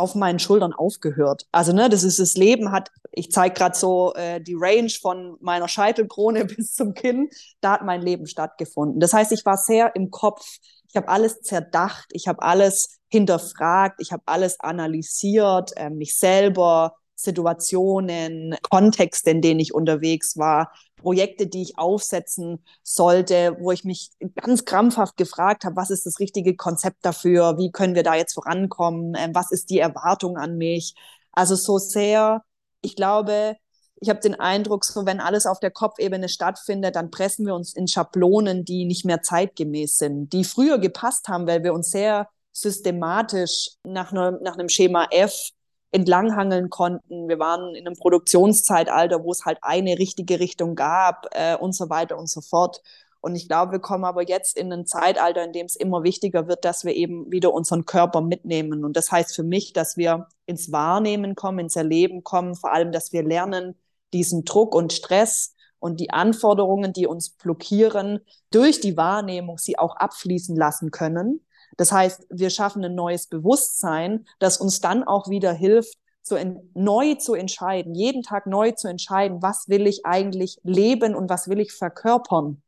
[0.00, 1.46] auf meinen Schultern aufgehört.
[1.52, 5.36] Also ne, das ist das Leben hat, ich zeige gerade so äh, die Range von
[5.40, 7.28] meiner Scheitelkrone bis zum Kinn,
[7.60, 9.00] da hat mein Leben stattgefunden.
[9.00, 10.44] Das heißt, ich war sehr im Kopf,
[10.88, 16.94] ich habe alles zerdacht, ich habe alles hinterfragt, ich habe alles analysiert, äh, mich selber,
[17.14, 24.10] Situationen, Kontexte, in denen ich unterwegs war, Projekte, die ich aufsetzen sollte, wo ich mich
[24.34, 28.34] ganz krampfhaft gefragt habe, was ist das richtige Konzept dafür, wie können wir da jetzt
[28.34, 30.94] vorankommen, ähm, was ist die Erwartung an mich.
[31.32, 32.42] Also so sehr,
[32.82, 33.56] ich glaube,
[34.00, 37.74] ich habe den Eindruck, so wenn alles auf der Kopfebene stattfindet, dann pressen wir uns
[37.74, 42.28] in Schablonen, die nicht mehr zeitgemäß sind, die früher gepasst haben, weil wir uns sehr
[42.52, 45.50] systematisch nach, ne, nach einem Schema F
[45.92, 47.28] entlanghangeln konnten.
[47.28, 51.90] Wir waren in einem Produktionszeitalter, wo es halt eine richtige Richtung gab äh, und so
[51.90, 52.82] weiter und so fort.
[53.20, 56.48] Und ich glaube, wir kommen aber jetzt in ein Zeitalter, in dem es immer wichtiger
[56.48, 58.84] wird, dass wir eben wieder unseren Körper mitnehmen.
[58.84, 62.92] Und das heißt für mich, dass wir ins Wahrnehmen kommen, ins Erleben kommen, vor allem,
[62.92, 63.74] dass wir lernen,
[64.14, 69.96] diesen Druck und Stress und die Anforderungen, die uns blockieren, durch die Wahrnehmung sie auch
[69.96, 71.44] abfließen lassen können
[71.76, 76.36] Das heißt, wir schaffen ein neues Bewusstsein, das uns dann auch wieder hilft, so
[76.74, 81.48] neu zu entscheiden, jeden Tag neu zu entscheiden, was will ich eigentlich leben und was
[81.48, 82.62] will ich verkörpern.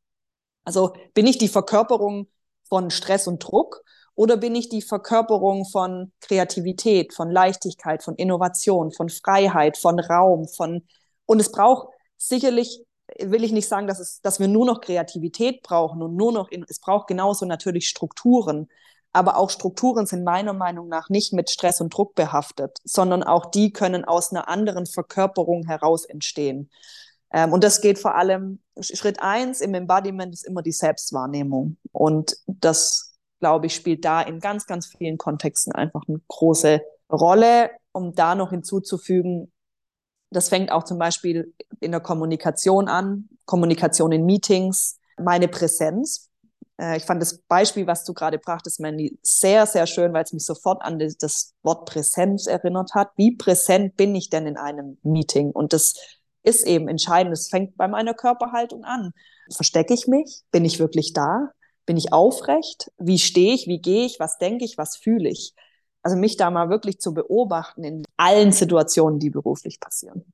[0.65, 2.29] Also bin ich die Verkörperung
[2.65, 3.83] von Stress und Druck
[4.15, 10.49] oder bin ich die Verkörperung von Kreativität, von Leichtigkeit, von Innovation, von Freiheit, von Raum,
[10.49, 10.87] von
[11.27, 12.85] und es braucht sicherlich
[13.19, 16.51] will ich nicht sagen, dass es, dass wir nur noch Kreativität brauchen und nur noch
[16.69, 18.69] es braucht genauso natürlich Strukturen.
[19.13, 23.47] Aber auch Strukturen sind meiner Meinung nach nicht mit Stress und Druck behaftet, sondern auch
[23.47, 26.71] die können aus einer anderen Verkörperung heraus entstehen.
[27.33, 31.77] Ähm, und das geht vor allem, Schritt eins im Embodiment ist immer die Selbstwahrnehmung.
[31.93, 37.71] Und das glaube ich, spielt da in ganz, ganz vielen Kontexten einfach eine große Rolle.
[37.91, 39.53] Um da noch hinzuzufügen,
[40.31, 46.31] das fängt auch zum Beispiel in der Kommunikation an, Kommunikation in Meetings, meine Präsenz.
[46.83, 50.33] Äh, ich fand das Beispiel, was du gerade brachtest, Mandy, sehr, sehr schön, weil es
[50.33, 53.11] mich sofort an das Wort Präsenz erinnert hat.
[53.17, 55.51] Wie präsent bin ich denn in einem Meeting?
[55.51, 55.95] Und das
[56.43, 57.33] ist eben entscheidend.
[57.33, 59.13] Es fängt bei meiner Körperhaltung an.
[59.51, 60.43] Verstecke ich mich?
[60.51, 61.51] Bin ich wirklich da?
[61.87, 62.91] Bin ich aufrecht?
[62.99, 63.67] Wie stehe ich?
[63.69, 64.19] Wie gehe ich?
[64.19, 64.77] Was denke ich?
[64.77, 65.55] Was fühle ich?
[66.03, 70.25] Also mich da mal wirklich zu beobachten in allen Situationen, die beruflich passieren.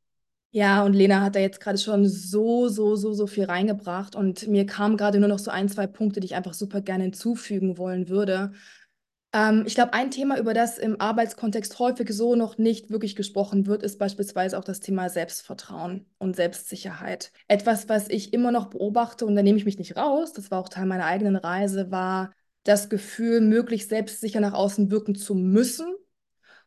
[0.50, 4.16] Ja, und Lena hat da jetzt gerade schon so, so, so, so viel reingebracht.
[4.16, 7.04] Und mir kamen gerade nur noch so ein, zwei Punkte, die ich einfach super gerne
[7.04, 8.52] hinzufügen wollen würde.
[9.34, 13.66] Ähm, ich glaube, ein Thema, über das im Arbeitskontext häufig so noch nicht wirklich gesprochen
[13.66, 17.32] wird, ist beispielsweise auch das Thema Selbstvertrauen und Selbstsicherheit.
[17.48, 20.60] Etwas, was ich immer noch beobachte, und da nehme ich mich nicht raus, das war
[20.60, 22.32] auch Teil meiner eigenen Reise, war
[22.64, 25.94] das Gefühl, möglichst selbstsicher nach außen wirken zu müssen.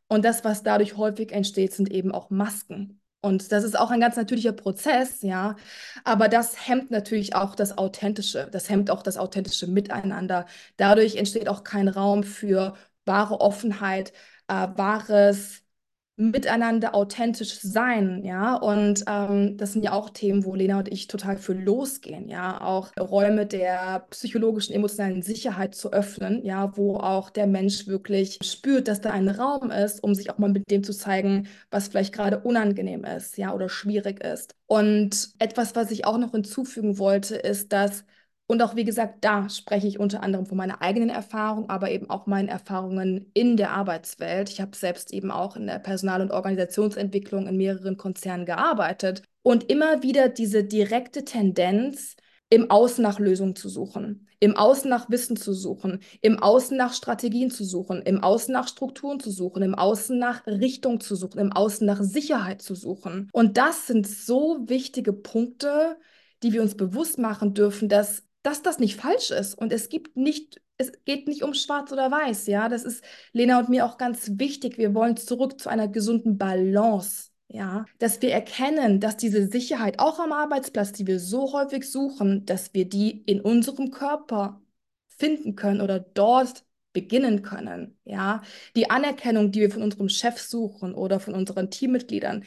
[0.08, 3.01] Und das, was dadurch häufig entsteht, sind eben auch Masken.
[3.21, 5.55] Und das ist auch ein ganz natürlicher Prozess, ja.
[6.03, 8.47] Aber das hemmt natürlich auch das Authentische.
[8.51, 10.47] Das hemmt auch das authentische Miteinander.
[10.77, 14.12] Dadurch entsteht auch kein Raum für wahre Offenheit,
[14.47, 15.61] äh, wahres
[16.21, 18.55] miteinander authentisch sein, ja.
[18.55, 22.62] Und ähm, das sind ja auch Themen, wo Lena und ich total für losgehen, ja.
[22.62, 28.88] Auch Räume der psychologischen, emotionalen Sicherheit zu öffnen, ja, wo auch der Mensch wirklich spürt,
[28.88, 32.13] dass da ein Raum ist, um sich auch mal mit dem zu zeigen, was vielleicht
[32.13, 34.53] gerade unangenehm ist, ja, oder schwierig ist.
[34.67, 38.03] Und etwas, was ich auch noch hinzufügen wollte, ist, dass
[38.52, 42.10] und auch, wie gesagt, da spreche ich unter anderem von meiner eigenen Erfahrung, aber eben
[42.10, 44.50] auch meinen Erfahrungen in der Arbeitswelt.
[44.50, 49.70] Ich habe selbst eben auch in der Personal- und Organisationsentwicklung in mehreren Konzernen gearbeitet und
[49.72, 52.18] immer wieder diese direkte Tendenz,
[52.50, 56.94] im Außen nach Lösungen zu suchen, im Außen nach Wissen zu suchen, im Außen nach
[56.94, 61.40] Strategien zu suchen, im Außen nach Strukturen zu suchen, im Außen nach Richtung zu suchen,
[61.40, 63.30] im Außen nach Sicherheit zu suchen.
[63.32, 65.96] Und das sind so wichtige Punkte,
[66.44, 69.56] die wir uns bewusst machen dürfen, dass dass das nicht falsch ist.
[69.56, 72.69] Und es gibt nicht, es geht nicht um schwarz oder weiß, ja.
[72.69, 74.77] Das ist Lena und mir auch ganz wichtig.
[74.77, 77.30] Wir wollen zurück zu einer gesunden Balance.
[77.54, 82.45] Ja, dass wir erkennen, dass diese Sicherheit auch am Arbeitsplatz, die wir so häufig suchen,
[82.45, 84.62] dass wir die in unserem Körper
[85.08, 87.97] finden können oder dort beginnen können.
[88.06, 88.41] Ja,
[88.75, 92.45] die Anerkennung, die wir von unserem Chef suchen oder von unseren Teammitgliedern,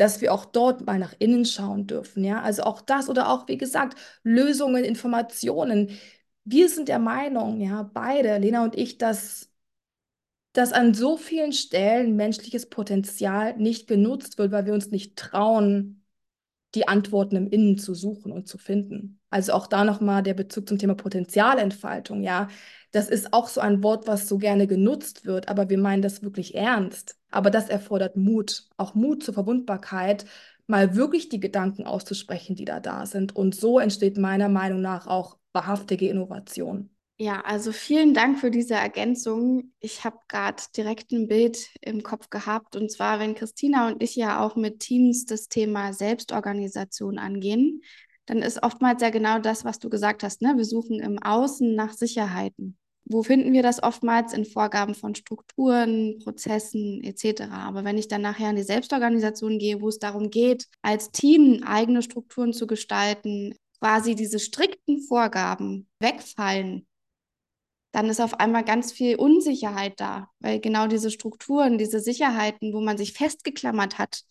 [0.00, 2.24] dass wir auch dort mal nach innen schauen dürfen.
[2.24, 5.90] Ja, also auch das oder auch, wie gesagt, Lösungen, Informationen.
[6.44, 9.50] Wir sind der Meinung, ja, beide, Lena und ich, dass,
[10.52, 15.99] dass an so vielen Stellen menschliches Potenzial nicht genutzt wird, weil wir uns nicht trauen,
[16.74, 19.20] die Antworten im Innen zu suchen und zu finden.
[19.30, 22.48] Also auch da nochmal der Bezug zum Thema Potenzialentfaltung, ja.
[22.92, 26.22] Das ist auch so ein Wort, was so gerne genutzt wird, aber wir meinen das
[26.22, 27.16] wirklich ernst.
[27.30, 30.24] Aber das erfordert Mut, auch Mut zur Verwundbarkeit,
[30.66, 33.34] mal wirklich die Gedanken auszusprechen, die da da sind.
[33.36, 36.89] Und so entsteht meiner Meinung nach auch wahrhaftige Innovation.
[37.22, 39.74] Ja, also vielen Dank für diese Ergänzung.
[39.78, 42.76] Ich habe gerade direkt ein Bild im Kopf gehabt.
[42.76, 47.82] Und zwar, wenn Christina und ich ja auch mit Teams das Thema Selbstorganisation angehen,
[48.24, 50.40] dann ist oftmals ja genau das, was du gesagt hast.
[50.40, 50.54] Ne?
[50.56, 52.78] Wir suchen im Außen nach Sicherheiten.
[53.04, 54.32] Wo finden wir das oftmals?
[54.32, 57.50] In Vorgaben von Strukturen, Prozessen etc.
[57.50, 61.64] Aber wenn ich dann nachher in die Selbstorganisation gehe, wo es darum geht, als Team
[61.66, 66.86] eigene Strukturen zu gestalten, quasi diese strikten Vorgaben wegfallen,
[67.92, 72.80] dann ist auf einmal ganz viel Unsicherheit da, weil genau diese Strukturen, diese Sicherheiten, wo
[72.80, 74.22] man sich festgeklammert hat,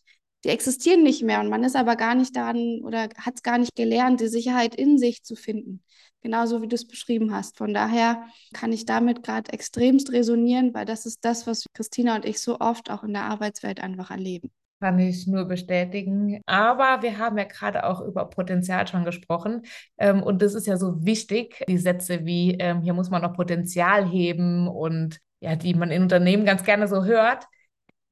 [0.43, 3.57] die existieren nicht mehr und man ist aber gar nicht daran oder hat es gar
[3.57, 5.83] nicht gelernt, die Sicherheit in sich zu finden.
[6.21, 7.57] Genauso wie du es beschrieben hast.
[7.57, 12.25] Von daher kann ich damit gerade extremst resonieren, weil das ist das, was Christina und
[12.25, 14.51] ich so oft auch in der Arbeitswelt einfach erleben.
[14.79, 16.41] Kann ich nur bestätigen.
[16.45, 19.63] Aber wir haben ja gerade auch über Potenzial schon gesprochen.
[19.97, 23.33] Ähm, und das ist ja so wichtig, die Sätze wie, ähm, hier muss man noch
[23.33, 27.45] Potenzial heben und ja, die man in Unternehmen ganz gerne so hört,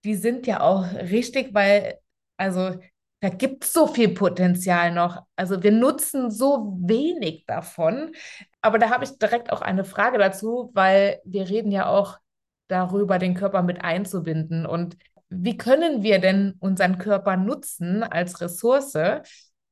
[0.03, 1.99] die sind ja auch richtig, weil,
[2.37, 2.75] also
[3.19, 5.23] da gibt es so viel Potenzial noch.
[5.35, 8.11] Also wir nutzen so wenig davon.
[8.61, 12.19] Aber da habe ich direkt auch eine Frage dazu, weil wir reden ja auch
[12.67, 14.65] darüber, den Körper mit einzubinden.
[14.65, 14.97] Und
[15.29, 18.97] wie können wir denn unseren Körper nutzen als Ressource,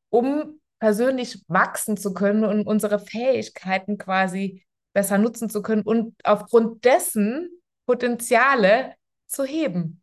[0.10, 6.84] um persönlich wachsen zu können und unsere Fähigkeiten quasi besser nutzen zu können und aufgrund
[6.86, 7.50] dessen
[7.86, 8.94] Potenziale
[9.28, 10.02] zu heben?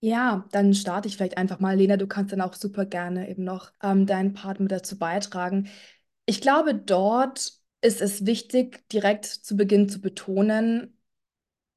[0.00, 1.76] Ja, dann starte ich vielleicht einfach mal.
[1.76, 5.68] Lena, du kannst dann auch super gerne eben noch ähm, deinen Part mit dazu beitragen.
[6.24, 10.96] Ich glaube, dort ist es wichtig, direkt zu Beginn zu betonen,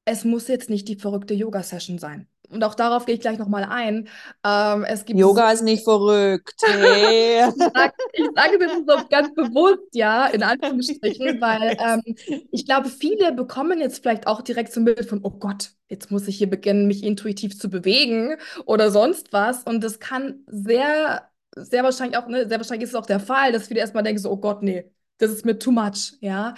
[0.06, 2.28] es muss jetzt nicht die verrückte Yoga-Session sein.
[2.50, 4.08] Und auch darauf gehe ich gleich nochmal ein.
[4.44, 6.60] Ähm, es gibt Yoga ist nicht verrückt.
[6.64, 7.48] Hey.
[7.48, 12.88] ich, sage, ich sage das so ganz bewusst, ja, in Anführungsstrichen, weil ähm, ich glaube,
[12.88, 16.36] viele bekommen jetzt vielleicht auch direkt so ein Bild von, oh Gott, jetzt muss ich
[16.36, 19.62] hier beginnen, mich intuitiv zu bewegen oder sonst was.
[19.64, 23.52] Und das kann sehr, sehr wahrscheinlich auch, ne, sehr wahrscheinlich ist es auch der Fall,
[23.52, 26.54] dass viele erstmal denken so, oh Gott, nee, das ist mir too much, ja.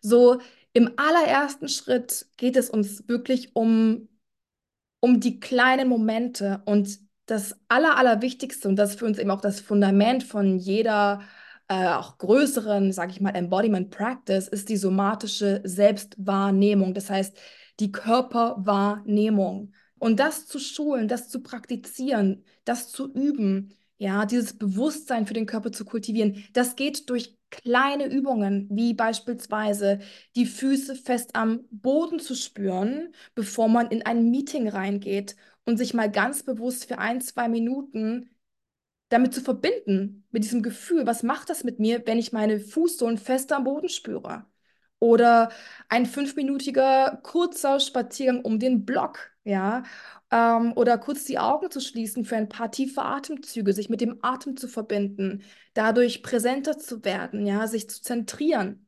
[0.00, 0.40] So,
[0.72, 4.08] im allerersten Schritt geht es uns wirklich um
[5.00, 9.40] um die kleinen Momente und das Aller, Allerwichtigste, und das ist für uns eben auch
[9.40, 11.22] das Fundament von jeder
[11.68, 16.94] äh, auch größeren, sage ich mal, Embodiment Practice, ist die somatische Selbstwahrnehmung.
[16.94, 17.36] Das heißt,
[17.80, 19.72] die Körperwahrnehmung.
[19.98, 25.46] Und das zu schulen, das zu praktizieren, das zu üben, ja, dieses Bewusstsein für den
[25.46, 30.00] Körper zu kultivieren, das geht durch kleine Übungen, wie beispielsweise
[30.36, 35.94] die Füße fest am Boden zu spüren, bevor man in ein Meeting reingeht und sich
[35.94, 38.30] mal ganz bewusst für ein, zwei Minuten
[39.08, 43.18] damit zu verbinden, mit diesem Gefühl, was macht das mit mir, wenn ich meine Fußsohlen
[43.18, 44.46] fest am Boden spüre?
[44.98, 45.50] Oder
[45.88, 49.84] ein fünfminütiger kurzer Spaziergang um den Block, ja,
[50.30, 54.18] ähm, oder kurz die Augen zu schließen für ein paar tiefe Atemzüge, sich mit dem
[54.22, 55.42] Atem zu verbinden,
[55.74, 58.86] dadurch präsenter zu werden, ja, sich zu zentrieren.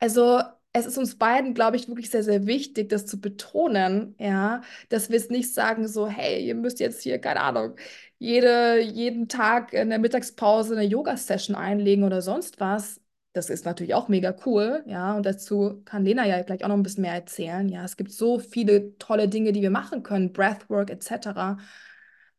[0.00, 0.40] Also
[0.72, 5.08] es ist uns beiden, glaube ich, wirklich sehr, sehr wichtig, das zu betonen, ja, dass
[5.10, 7.76] wir es nicht sagen so, hey, ihr müsst jetzt hier, keine Ahnung,
[8.18, 13.00] jede, jeden Tag in der Mittagspause eine Yoga-Session einlegen oder sonst was.
[13.36, 15.14] Das ist natürlich auch mega cool, ja.
[15.14, 17.68] Und dazu kann Lena ja gleich auch noch ein bisschen mehr erzählen.
[17.68, 21.58] Ja, es gibt so viele tolle Dinge, die wir machen können, Breathwork etc.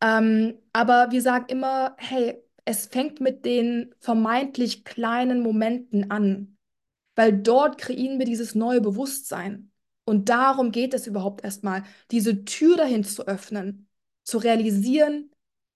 [0.01, 6.57] Ähm, aber wir sagen immer, hey, es fängt mit den vermeintlich kleinen Momenten an,
[7.15, 9.71] weil dort kreieren wir dieses neue Bewusstsein.
[10.03, 13.87] Und darum geht es überhaupt erstmal, diese Tür dahin zu öffnen,
[14.23, 15.29] zu realisieren,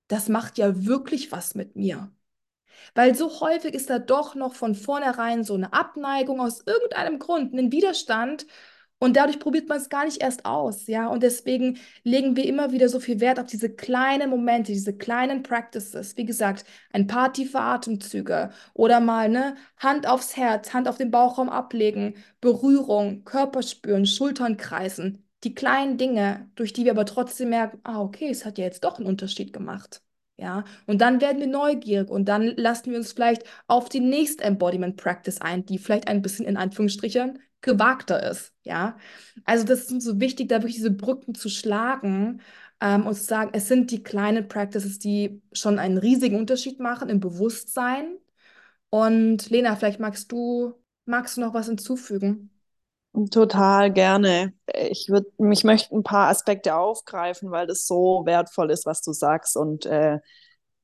[0.07, 2.11] das macht ja wirklich was mit mir.
[2.95, 7.53] Weil so häufig ist da doch noch von vornherein so eine Abneigung aus irgendeinem Grund,
[7.53, 8.45] ein Widerstand.
[8.99, 11.07] Und dadurch probiert man es gar nicht erst aus, ja.
[11.07, 15.41] Und deswegen legen wir immer wieder so viel Wert auf diese kleinen Momente, diese kleinen
[15.41, 16.15] Practices.
[16.17, 21.09] Wie gesagt, ein paar tiefe Atemzüge oder mal ne Hand aufs Herz, Hand auf den
[21.09, 25.25] Bauchraum ablegen, Berührung, Körper spüren, Schultern kreisen.
[25.43, 28.83] Die kleinen Dinge, durch die wir aber trotzdem merken, ah, okay, es hat ja jetzt
[28.83, 30.03] doch einen Unterschied gemacht.
[30.37, 34.43] Ja, und dann werden wir neugierig und dann lassen wir uns vielleicht auf die nächste
[34.43, 38.51] Embodiment Practice ein, die vielleicht ein bisschen in Anführungsstrichen gewagter ist.
[38.63, 38.97] Ja,
[39.45, 42.41] also das ist uns so wichtig, da wirklich diese Brücken zu schlagen
[42.79, 47.09] ähm, und zu sagen, es sind die kleinen Practices, die schon einen riesigen Unterschied machen
[47.09, 48.17] im Bewusstsein.
[48.89, 50.73] Und Lena, vielleicht magst du,
[51.05, 52.51] magst du noch was hinzufügen?
[53.31, 54.53] Total gerne.
[54.73, 59.11] Ich würde, ich möchte ein paar Aspekte aufgreifen, weil das so wertvoll ist, was du
[59.11, 60.19] sagst und äh,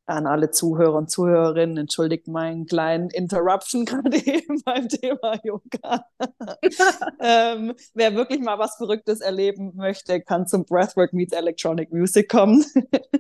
[0.08, 6.06] an alle Zuhörer und Zuhörerinnen, entschuldigt meinen kleinen Interruption gerade eben beim Thema Yoga.
[7.20, 12.65] ähm, wer wirklich mal was Verrücktes erleben möchte, kann zum Breathwork Meets Electronic Music kommen.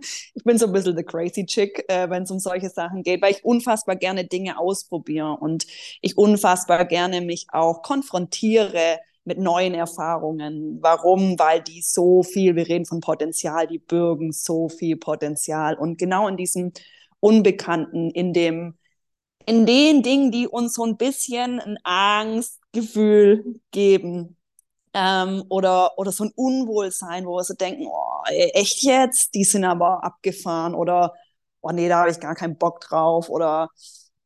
[0.01, 3.21] ich bin so ein bisschen the crazy chick, äh, wenn es um solche Sachen geht,
[3.21, 5.67] weil ich unfassbar gerne Dinge ausprobiere und
[6.01, 10.79] ich unfassbar gerne mich auch konfrontiere mit neuen Erfahrungen.
[10.81, 11.37] Warum?
[11.37, 15.75] Weil die so viel, wir reden von Potenzial, die bürgen so viel Potenzial.
[15.75, 16.71] Und genau in diesem
[17.19, 18.77] Unbekannten, in dem,
[19.45, 24.37] in den Dingen, die uns so ein bisschen ein Angstgefühl geben,
[24.93, 29.35] ähm, oder, oder so ein Unwohlsein, wo wir so denken, oh, echt jetzt?
[29.35, 31.13] Die sind aber abgefahren oder
[31.61, 33.69] oh nee, da habe ich gar keinen Bock drauf oder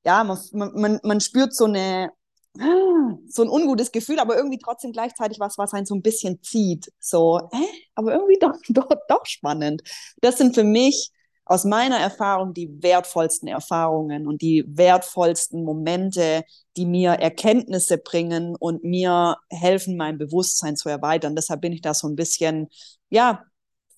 [0.05, 2.11] ja, man, man, man spürt so eine
[2.53, 6.91] so ein ungutes Gefühl, aber irgendwie trotzdem gleichzeitig was, was einen so ein bisschen zieht.
[6.99, 9.81] So, äh, aber irgendwie doch, doch, doch spannend.
[10.21, 11.11] Das sind für mich
[11.45, 16.43] aus meiner Erfahrung die wertvollsten Erfahrungen und die wertvollsten Momente,
[16.77, 21.35] die mir Erkenntnisse bringen und mir helfen, mein Bewusstsein zu erweitern.
[21.35, 22.69] Deshalb bin ich da so ein bisschen,
[23.09, 23.43] ja,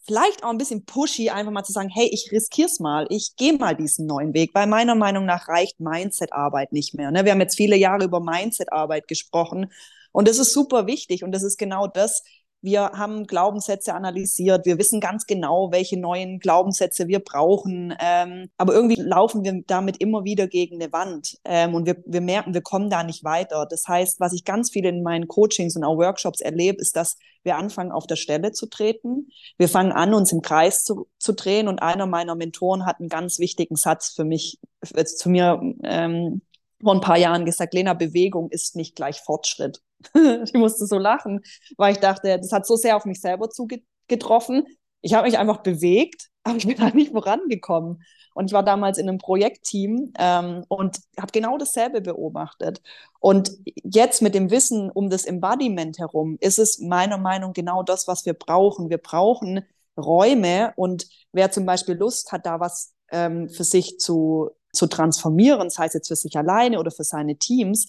[0.06, 3.54] vielleicht auch ein bisschen pushy, einfach mal zu sagen, hey, ich riskier's mal, ich gehe
[3.54, 7.12] mal diesen neuen Weg, weil meiner Meinung nach reicht Mindset-Arbeit nicht mehr.
[7.12, 7.26] Ne?
[7.26, 9.72] Wir haben jetzt viele Jahre über Mindset-Arbeit gesprochen
[10.12, 12.24] und das ist super wichtig und das ist genau das,
[12.64, 14.66] wir haben Glaubenssätze analysiert.
[14.66, 17.94] Wir wissen ganz genau, welche neuen Glaubenssätze wir brauchen.
[18.00, 21.38] Ähm, aber irgendwie laufen wir damit immer wieder gegen eine Wand.
[21.44, 23.68] Ähm, und wir, wir merken, wir kommen da nicht weiter.
[23.70, 27.18] Das heißt, was ich ganz viel in meinen Coachings und auch Workshops erlebe, ist, dass
[27.44, 29.28] wir anfangen, auf der Stelle zu treten.
[29.58, 31.68] Wir fangen an, uns im Kreis zu, zu drehen.
[31.68, 34.58] Und einer meiner Mentoren hat einen ganz wichtigen Satz für mich,
[34.96, 36.42] äh, zu mir ähm,
[36.82, 39.82] vor ein paar Jahren gesagt, Lena, Bewegung ist nicht gleich Fortschritt.
[40.44, 41.42] ich musste so lachen,
[41.78, 44.66] weil ich dachte, das hat so sehr auf mich selber zugetroffen.
[45.02, 48.04] Ich habe mich einfach bewegt, aber ich bin da nicht vorangekommen.
[48.36, 52.82] Und ich war damals in einem Projektteam ähm, und habe genau dasselbe beobachtet.
[53.20, 53.52] Und
[53.84, 58.08] jetzt mit dem Wissen um das Embodiment herum ist es meiner Meinung nach genau das,
[58.08, 58.90] was wir brauchen.
[58.90, 59.64] Wir brauchen
[59.98, 65.70] Räume und wer zum Beispiel Lust hat, da was ähm, für sich zu, zu transformieren,
[65.70, 67.88] sei es jetzt für sich alleine oder für seine Teams,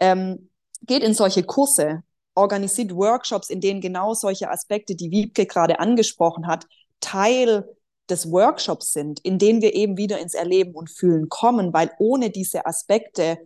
[0.00, 0.50] ähm,
[0.86, 2.02] geht in solche Kurse,
[2.34, 6.66] organisiert Workshops, in denen genau solche Aspekte, die Wiebke gerade angesprochen hat,
[7.00, 7.64] Teil
[8.08, 12.30] des Workshops sind, in denen wir eben wieder ins Erleben und Fühlen kommen, weil ohne
[12.30, 13.38] diese Aspekte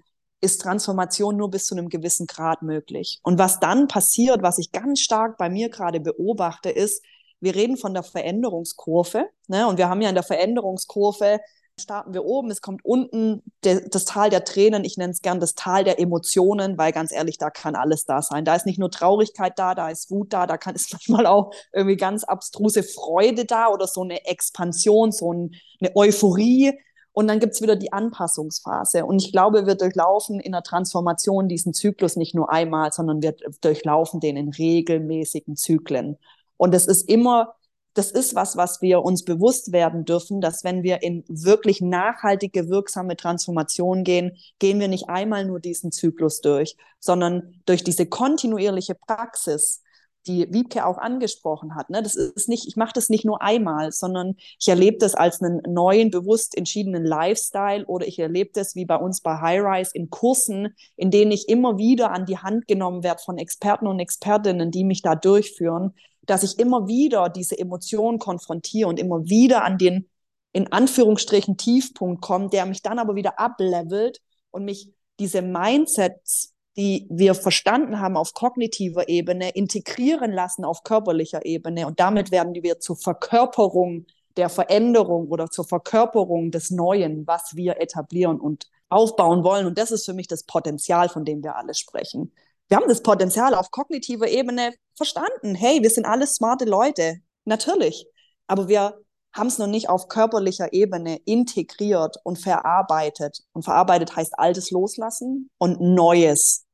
[0.43, 3.21] ist Transformation nur bis zu einem gewissen Grad möglich.
[3.23, 7.03] Und was dann passiert, was ich ganz stark bei mir gerade beobachte, ist,
[7.41, 9.67] wir reden von der Veränderungskurve, ne?
[9.67, 11.41] und wir haben ja in der Veränderungskurve
[11.81, 15.41] starten wir oben, es kommt unten de, das Tal der Tränen, ich nenne es gern
[15.41, 18.45] das Tal der Emotionen, weil ganz ehrlich, da kann alles da sein.
[18.45, 21.53] Da ist nicht nur Traurigkeit da, da ist Wut da, da kann es manchmal auch
[21.73, 26.79] irgendwie ganz abstruse Freude da oder so eine Expansion, so ein, eine Euphorie.
[27.13, 29.05] Und dann gibt es wieder die Anpassungsphase.
[29.05, 33.35] Und ich glaube, wir durchlaufen in der Transformation diesen Zyklus nicht nur einmal, sondern wir
[33.61, 36.19] durchlaufen den in regelmäßigen Zyklen.
[36.57, 37.55] Und es ist immer
[37.95, 42.69] das ist was, was wir uns bewusst werden dürfen, dass wenn wir in wirklich nachhaltige,
[42.69, 48.95] wirksame Transformation gehen, gehen wir nicht einmal nur diesen Zyklus durch, sondern durch diese kontinuierliche
[48.95, 49.83] Praxis,
[50.27, 51.91] die Wiebke auch angesprochen hat.
[51.91, 52.03] Ne?
[52.03, 55.63] Das ist nicht, ich mache das nicht nur einmal, sondern ich erlebe das als einen
[55.67, 60.11] neuen, bewusst entschiedenen Lifestyle oder ich erlebe das wie bei uns bei High Rise in
[60.11, 64.71] Kursen, in denen ich immer wieder an die Hand genommen werde von Experten und Expertinnen,
[64.71, 65.95] die mich da durchführen,
[66.31, 70.09] dass ich immer wieder diese Emotionen konfrontiere und immer wieder an den,
[70.53, 74.21] in Anführungsstrichen, Tiefpunkt komme, der mich dann aber wieder ablevelt
[74.53, 81.45] und mich diese Mindsets, die wir verstanden haben auf kognitiver Ebene, integrieren lassen auf körperlicher
[81.45, 81.89] Ebene.
[81.89, 84.07] Und damit werden wir zur Verkörperung
[84.37, 89.67] der Veränderung oder zur Verkörperung des Neuen, was wir etablieren und aufbauen wollen.
[89.67, 92.33] Und das ist für mich das Potenzial, von dem wir alle sprechen
[92.71, 95.55] wir haben das Potenzial auf kognitiver Ebene verstanden.
[95.55, 97.21] Hey, wir sind alles smarte Leute.
[97.47, 98.07] Natürlich.
[98.47, 99.01] Aber wir
[99.33, 103.41] haben es noch nicht auf körperlicher Ebene integriert und verarbeitet.
[103.53, 106.67] Und verarbeitet heißt Altes loslassen und Neues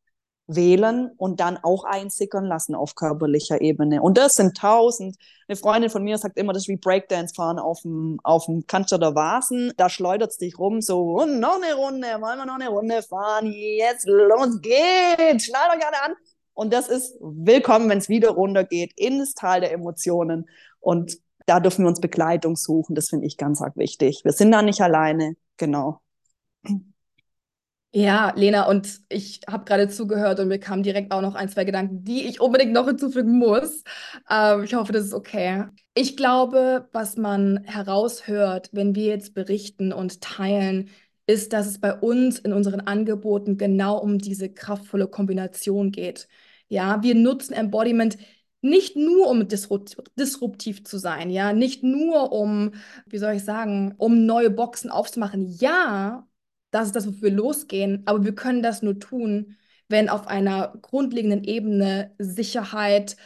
[0.48, 4.02] wählen und dann auch einsickern lassen auf körperlicher Ebene.
[4.02, 5.16] Und das sind tausend.
[5.48, 8.66] Eine Freundin von mir sagt immer, das ist wie Breakdance fahren auf dem, auf dem
[8.66, 9.72] Cannstatter Vasen.
[9.76, 13.02] Da schleudert es dich rum, so, und noch eine Runde, wollen wir noch eine Runde
[13.02, 13.52] fahren?
[13.52, 16.16] Jetzt los geht's, schneid euch alle an.
[16.56, 20.48] Und das ist willkommen, wenn es wieder runtergeht, ins Tal der Emotionen.
[20.80, 22.94] Und da dürfen wir uns Begleitung suchen.
[22.94, 24.22] Das finde ich ganz arg wichtig.
[24.24, 25.36] Wir sind da nicht alleine.
[25.58, 26.00] Genau.
[27.92, 31.64] Ja, Lena, und ich habe gerade zugehört und mir kamen direkt auch noch ein, zwei
[31.64, 33.84] Gedanken, die ich unbedingt noch hinzufügen muss.
[34.30, 35.64] Ähm, ich hoffe, das ist okay.
[35.94, 40.88] Ich glaube, was man heraushört, wenn wir jetzt berichten und teilen,
[41.26, 46.28] ist, dass es bei uns in unseren Angeboten genau um diese kraftvolle Kombination geht.
[46.68, 48.16] Ja, wir nutzen Embodiment
[48.60, 52.72] nicht nur um disruptiv zu sein, ja, nicht nur um,
[53.06, 55.46] wie soll ich sagen, um neue Boxen aufzumachen.
[55.46, 56.26] Ja,
[56.70, 58.02] das ist das, wofür wir losgehen.
[58.06, 59.56] Aber wir können das nur tun,
[59.88, 63.16] wenn auf einer grundlegenden Ebene Sicherheit,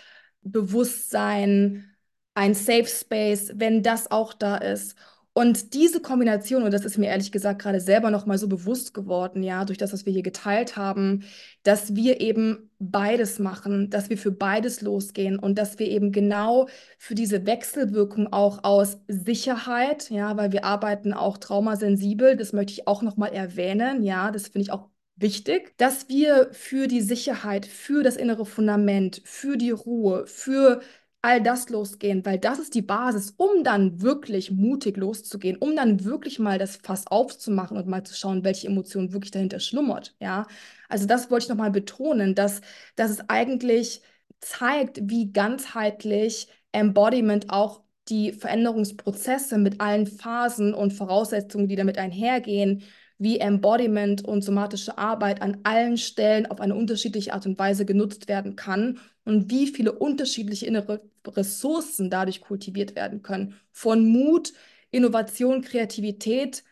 [0.43, 1.91] Bewusstsein,
[2.35, 4.95] ein Safe Space, wenn das auch da ist.
[5.41, 8.93] Und diese Kombination, und das ist mir ehrlich gesagt gerade selber noch mal so bewusst
[8.93, 11.25] geworden, ja, durch das, was wir hier geteilt haben,
[11.63, 16.69] dass wir eben beides machen, dass wir für beides losgehen und dass wir eben genau
[16.99, 22.87] für diese Wechselwirkung auch aus Sicherheit, ja, weil wir arbeiten auch traumasensibel, das möchte ich
[22.87, 27.65] auch noch mal erwähnen, ja, das finde ich auch wichtig, dass wir für die Sicherheit,
[27.65, 30.83] für das innere Fundament, für die Ruhe, für
[31.23, 36.05] all das losgehen, weil das ist die Basis, um dann wirklich mutig loszugehen, um dann
[36.05, 40.15] wirklich mal das Fass aufzumachen und mal zu schauen, welche Emotion wirklich dahinter schlummert.
[40.21, 40.47] Ja,
[40.89, 42.61] also das wollte ich nochmal betonen, dass,
[42.97, 44.03] dass es eigentlich
[44.41, 52.83] zeigt, wie ganzheitlich Embodiment auch die Veränderungsprozesse mit allen Phasen und Voraussetzungen, die damit einhergehen,
[53.21, 58.29] wie Embodiment und somatische Arbeit an allen Stellen auf eine unterschiedliche Art und Weise genutzt
[58.29, 63.55] werden kann und wie viele unterschiedliche innere Ressourcen dadurch kultiviert werden können.
[63.73, 64.55] Von Mut,
[64.91, 66.65] Innovation, Kreativität,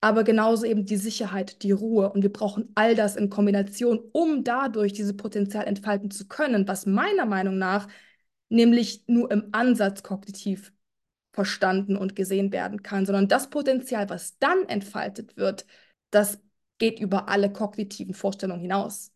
[0.00, 2.12] aber genauso eben die Sicherheit, die Ruhe.
[2.12, 6.86] Und wir brauchen all das in Kombination, um dadurch dieses Potenzial entfalten zu können, was
[6.86, 7.88] meiner Meinung nach
[8.48, 10.72] nämlich nur im Ansatz kognitiv
[11.32, 15.66] verstanden und gesehen werden kann, sondern das Potenzial, was dann entfaltet wird,
[16.10, 16.38] das
[16.78, 19.12] geht über alle kognitiven Vorstellungen hinaus.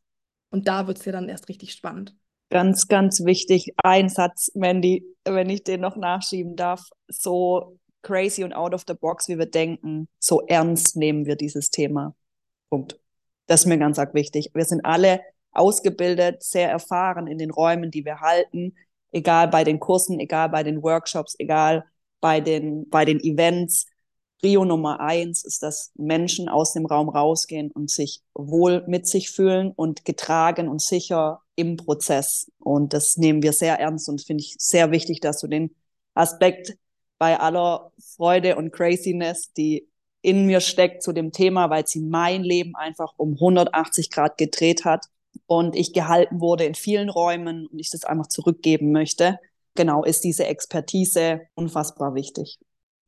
[0.50, 2.16] Und da wird es ja dann erst richtig spannend.
[2.50, 8.54] Ganz, ganz wichtig, ein Satz, Mandy, wenn ich den noch nachschieben darf, so crazy und
[8.54, 12.14] out of the box, wie wir denken, so ernst nehmen wir dieses Thema.
[12.68, 12.98] Punkt.
[13.46, 14.50] Das ist mir ganz arg wichtig.
[14.54, 15.20] Wir sind alle
[15.52, 18.74] ausgebildet, sehr erfahren in den Räumen, die wir halten,
[19.12, 21.84] egal bei den Kursen, egal bei den Workshops, egal
[22.20, 23.86] bei den, bei den Events.
[24.42, 29.30] Rio Nummer eins ist, dass Menschen aus dem Raum rausgehen und sich wohl mit sich
[29.30, 32.50] fühlen und getragen und sicher im Prozess.
[32.58, 35.74] Und das nehmen wir sehr ernst und finde ich sehr wichtig, dass du den
[36.14, 36.76] Aspekt
[37.18, 39.88] bei aller Freude und Craziness, die
[40.22, 44.84] in mir steckt zu dem Thema, weil sie mein Leben einfach um 180 Grad gedreht
[44.84, 45.06] hat
[45.46, 49.38] und ich gehalten wurde in vielen Räumen und ich das einfach zurückgeben möchte.
[49.74, 52.58] Genau, ist diese Expertise unfassbar wichtig.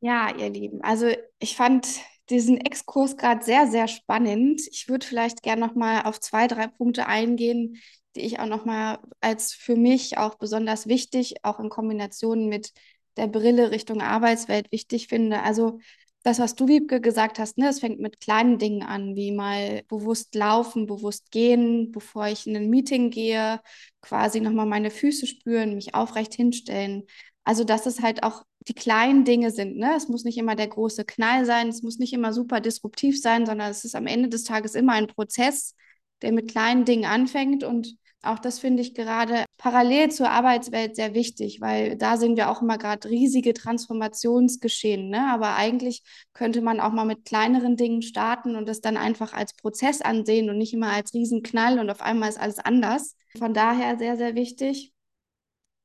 [0.05, 1.07] Ja, ihr Lieben, also
[1.39, 1.87] ich fand
[2.29, 4.61] diesen Exkurs gerade sehr, sehr spannend.
[4.71, 7.77] Ich würde vielleicht gerne noch mal auf zwei, drei Punkte eingehen,
[8.15, 12.73] die ich auch noch mal als für mich auch besonders wichtig, auch in Kombination mit
[13.15, 15.41] der Brille Richtung Arbeitswelt wichtig finde.
[15.41, 15.79] Also
[16.23, 19.83] das, was du, Wiebke, gesagt hast, ne, es fängt mit kleinen Dingen an, wie mal
[19.87, 23.61] bewusst laufen, bewusst gehen, bevor ich in ein Meeting gehe,
[24.01, 27.03] quasi nochmal meine Füße spüren, mich aufrecht hinstellen.
[27.43, 29.77] Also, dass es halt auch die kleinen Dinge sind.
[29.77, 29.93] Ne?
[29.95, 33.45] Es muss nicht immer der große Knall sein, es muss nicht immer super disruptiv sein,
[33.45, 35.75] sondern es ist am Ende des Tages immer ein Prozess,
[36.21, 37.63] der mit kleinen Dingen anfängt.
[37.63, 42.49] Und auch das finde ich gerade parallel zur Arbeitswelt sehr wichtig, weil da sehen wir
[42.49, 45.09] auch immer gerade riesige Transformationsgeschehen.
[45.09, 45.27] Ne?
[45.29, 46.03] Aber eigentlich
[46.33, 50.49] könnte man auch mal mit kleineren Dingen starten und das dann einfach als Prozess ansehen
[50.49, 53.17] und nicht immer als Riesenknall und auf einmal ist alles anders.
[53.37, 54.92] Von daher sehr, sehr wichtig.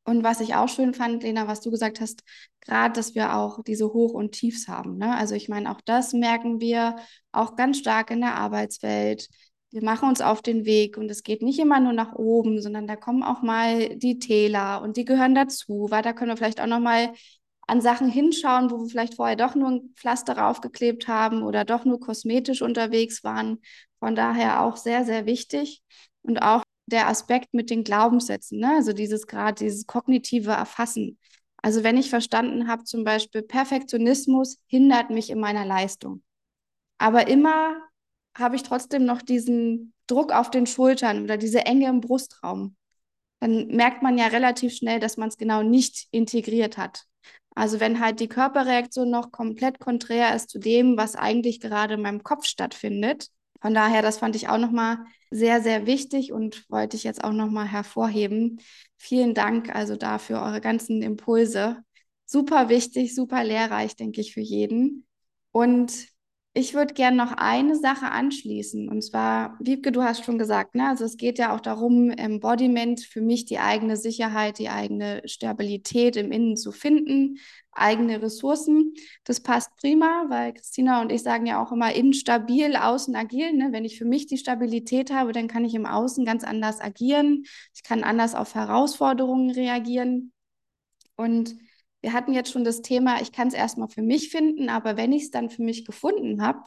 [0.09, 2.24] Und was ich auch schön fand, Lena, was du gesagt hast,
[2.61, 4.96] gerade, dass wir auch diese Hoch- und Tiefs haben.
[4.96, 5.14] Ne?
[5.14, 6.96] Also ich meine, auch das merken wir
[7.30, 9.28] auch ganz stark in der Arbeitswelt.
[9.70, 12.86] Wir machen uns auf den Weg und es geht nicht immer nur nach oben, sondern
[12.86, 16.62] da kommen auch mal die Täler und die gehören dazu, weil da können wir vielleicht
[16.62, 17.12] auch noch mal
[17.66, 21.84] an Sachen hinschauen, wo wir vielleicht vorher doch nur ein Pflaster raufgeklebt haben oder doch
[21.84, 23.59] nur kosmetisch unterwegs waren.
[23.98, 25.82] Von daher auch sehr, sehr wichtig
[26.22, 28.74] und auch der Aspekt mit den Glaubenssätzen, ne?
[28.76, 31.18] also dieses gerade, dieses kognitive Erfassen.
[31.62, 36.22] Also wenn ich verstanden habe, zum Beispiel Perfektionismus hindert mich in meiner Leistung.
[36.99, 37.76] Aber immer
[38.36, 42.76] habe ich trotzdem noch diesen Druck auf den Schultern oder diese Enge im Brustraum.
[43.41, 47.05] Dann merkt man ja relativ schnell, dass man es genau nicht integriert hat.
[47.55, 52.03] Also wenn halt die Körperreaktion noch komplett konträr ist zu dem, was eigentlich gerade in
[52.03, 53.28] meinem Kopf stattfindet,
[53.61, 54.98] von daher, das fand ich auch nochmal
[55.30, 58.61] sehr, sehr wichtig und wollte ich jetzt auch nochmal hervorheben.
[58.96, 61.78] Vielen Dank also dafür, eure ganzen Impulse.
[62.24, 65.06] Super wichtig, super lehrreich, denke ich, für jeden.
[65.52, 66.09] Und
[66.54, 68.88] ich würde gerne noch eine Sache anschließen.
[68.88, 70.88] Und zwar, Wiebke, du hast schon gesagt, ne?
[70.88, 76.16] also es geht ja auch darum, Embodiment für mich die eigene Sicherheit, die eigene Stabilität
[76.16, 77.38] im Innen zu finden,
[77.80, 78.94] eigene Ressourcen.
[79.24, 83.52] Das passt prima, weil Christina und ich sagen ja auch immer, innen stabil, außen agil.
[83.52, 83.68] Ne?
[83.72, 87.44] Wenn ich für mich die Stabilität habe, dann kann ich im Außen ganz anders agieren.
[87.74, 90.32] Ich kann anders auf Herausforderungen reagieren.
[91.16, 91.56] Und
[92.00, 95.12] wir hatten jetzt schon das Thema, ich kann es erstmal für mich finden, aber wenn
[95.12, 96.60] ich es dann für mich gefunden habe,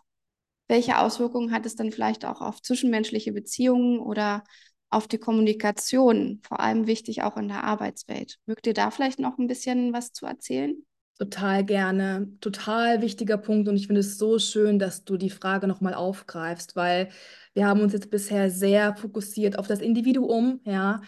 [0.67, 4.43] welche Auswirkungen hat es dann vielleicht auch auf zwischenmenschliche Beziehungen oder
[4.89, 8.39] auf die Kommunikation, vor allem wichtig auch in der Arbeitswelt.
[8.45, 10.85] Mögt ihr da vielleicht noch ein bisschen was zu erzählen?
[11.21, 12.29] Total gerne.
[12.41, 16.75] Total wichtiger Punkt und ich finde es so schön, dass du die Frage nochmal aufgreifst,
[16.75, 17.09] weil
[17.53, 21.01] wir haben uns jetzt bisher sehr fokussiert auf das Individuum, ja,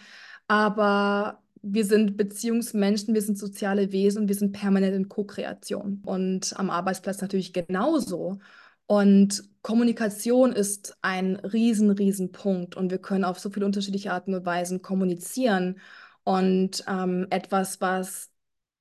[0.46, 6.70] aber wir sind Beziehungsmenschen, wir sind soziale Wesen, wir sind permanent in Co-Kreation und am
[6.70, 8.38] Arbeitsplatz natürlich genauso.
[8.86, 14.34] Und Kommunikation ist ein riesen, riesen Punkt und wir können auf so viele unterschiedliche Arten
[14.34, 15.80] und Weisen kommunizieren.
[16.22, 18.30] Und ähm, etwas, was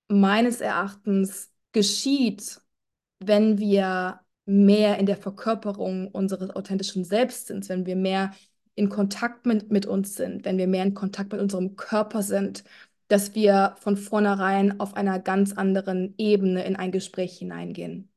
[0.07, 2.61] meines Erachtens geschieht,
[3.19, 8.31] wenn wir mehr in der Verkörperung unseres authentischen Selbst sind, wenn wir mehr
[8.75, 12.63] in Kontakt mit, mit uns sind, wenn wir mehr in Kontakt mit unserem Körper sind,
[13.07, 18.09] dass wir von vornherein auf einer ganz anderen Ebene in ein Gespräch hineingehen.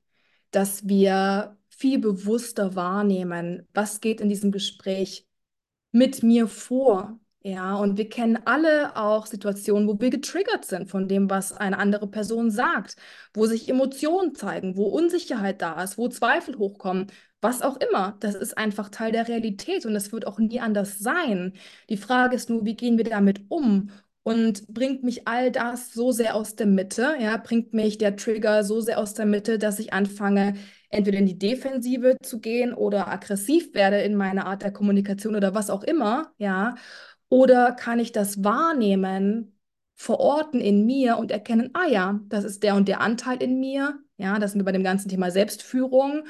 [0.50, 5.26] Dass wir viel bewusster wahrnehmen, was geht in diesem Gespräch
[5.92, 11.06] mit mir vor, ja, und wir kennen alle auch Situationen, wo wir getriggert sind von
[11.06, 12.96] dem, was eine andere Person sagt,
[13.34, 17.06] wo sich Emotionen zeigen, wo Unsicherheit da ist, wo Zweifel hochkommen,
[17.40, 18.16] was auch immer.
[18.18, 21.52] Das ist einfach Teil der Realität und das wird auch nie anders sein.
[21.88, 23.90] Die Frage ist nur, wie gehen wir damit um?
[24.24, 28.64] Und bringt mich all das so sehr aus der Mitte, ja, bringt mich der Trigger
[28.64, 30.54] so sehr aus der Mitte, dass ich anfange,
[30.90, 35.54] entweder in die Defensive zu gehen oder aggressiv werde in meiner Art der Kommunikation oder
[35.54, 36.74] was auch immer, ja.
[37.28, 39.58] Oder kann ich das wahrnehmen,
[39.94, 43.98] verorten in mir und erkennen, ah ja, das ist der und der Anteil in mir.
[44.18, 46.26] Ja, das sind wir bei dem ganzen Thema Selbstführung.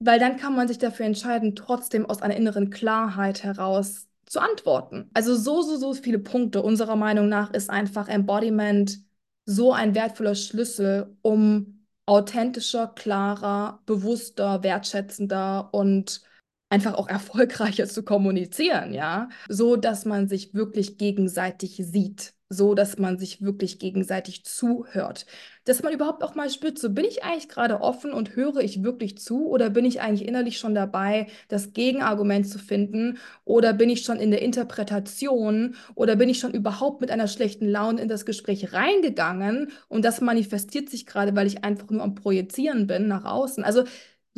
[0.00, 5.10] Weil dann kann man sich dafür entscheiden, trotzdem aus einer inneren Klarheit heraus zu antworten.
[5.14, 6.62] Also so, so, so viele Punkte.
[6.62, 9.00] Unserer Meinung nach ist einfach Embodiment
[9.44, 16.22] so ein wertvoller Schlüssel, um authentischer, klarer, bewusster, wertschätzender und
[16.70, 22.98] einfach auch erfolgreicher zu kommunizieren, ja, so dass man sich wirklich gegenseitig sieht, so dass
[22.98, 25.26] man sich wirklich gegenseitig zuhört,
[25.64, 28.82] dass man überhaupt auch mal spürt, so bin ich eigentlich gerade offen und höre ich
[28.82, 33.90] wirklich zu oder bin ich eigentlich innerlich schon dabei, das Gegenargument zu finden oder bin
[33.90, 38.08] ich schon in der Interpretation oder bin ich schon überhaupt mit einer schlechten Laune in
[38.08, 43.08] das Gespräch reingegangen und das manifestiert sich gerade, weil ich einfach nur am Projizieren bin
[43.08, 43.64] nach außen.
[43.64, 43.84] Also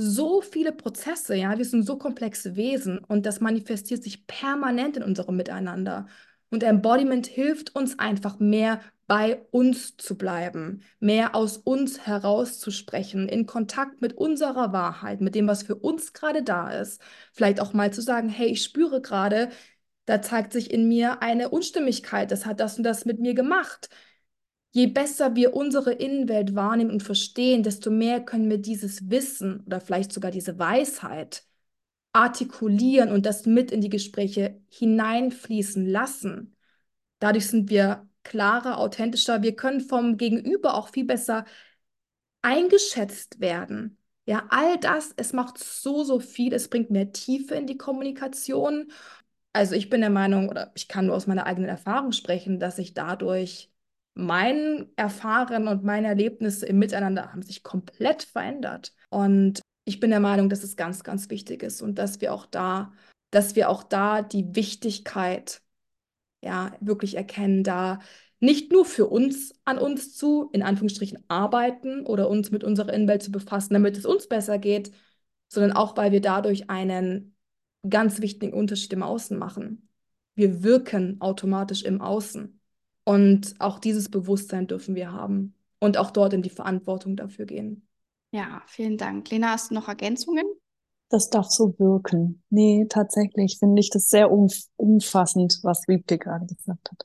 [0.00, 5.02] so viele Prozesse, ja, wir sind so komplexe Wesen und das manifestiert sich permanent in
[5.02, 6.06] unserem Miteinander.
[6.50, 13.46] Und Embodiment hilft uns einfach mehr bei uns zu bleiben, mehr aus uns herauszusprechen, in
[13.46, 17.00] Kontakt mit unserer Wahrheit, mit dem, was für uns gerade da ist.
[17.32, 19.50] Vielleicht auch mal zu sagen, hey, ich spüre gerade,
[20.06, 23.90] da zeigt sich in mir eine Unstimmigkeit, das hat das und das mit mir gemacht.
[24.72, 29.80] Je besser wir unsere Innenwelt wahrnehmen und verstehen, desto mehr können wir dieses Wissen oder
[29.80, 31.44] vielleicht sogar diese Weisheit
[32.12, 36.56] artikulieren und das mit in die Gespräche hineinfließen lassen.
[37.20, 39.42] Dadurch sind wir klarer, authentischer.
[39.42, 41.44] Wir können vom Gegenüber auch viel besser
[42.42, 43.98] eingeschätzt werden.
[44.26, 46.52] Ja, all das, es macht so, so viel.
[46.52, 48.92] Es bringt mehr Tiefe in die Kommunikation.
[49.52, 52.78] Also ich bin der Meinung, oder ich kann nur aus meiner eigenen Erfahrung sprechen, dass
[52.78, 53.69] ich dadurch
[54.14, 58.92] mein Erfahren und meine Erlebnisse im Miteinander haben sich komplett verändert.
[59.08, 62.46] Und ich bin der Meinung, dass es ganz, ganz wichtig ist und dass wir auch
[62.46, 62.92] da,
[63.30, 65.62] dass wir auch da die Wichtigkeit
[66.42, 68.00] ja wirklich erkennen, da
[68.40, 73.22] nicht nur für uns an uns zu, in Anführungsstrichen, arbeiten oder uns mit unserer Innenwelt
[73.22, 74.92] zu befassen, damit es uns besser geht,
[75.48, 77.36] sondern auch, weil wir dadurch einen
[77.88, 79.88] ganz wichtigen Unterschied im Außen machen.
[80.34, 82.59] Wir wirken automatisch im Außen.
[83.10, 87.88] Und auch dieses Bewusstsein dürfen wir haben und auch dort in die Verantwortung dafür gehen.
[88.30, 89.28] Ja, vielen Dank.
[89.30, 90.46] Lena, hast du noch Ergänzungen?
[91.08, 92.44] Das darf so wirken.
[92.50, 97.04] Nee, tatsächlich finde ich das sehr umf umfassend, was Wiebke gerade gesagt hat.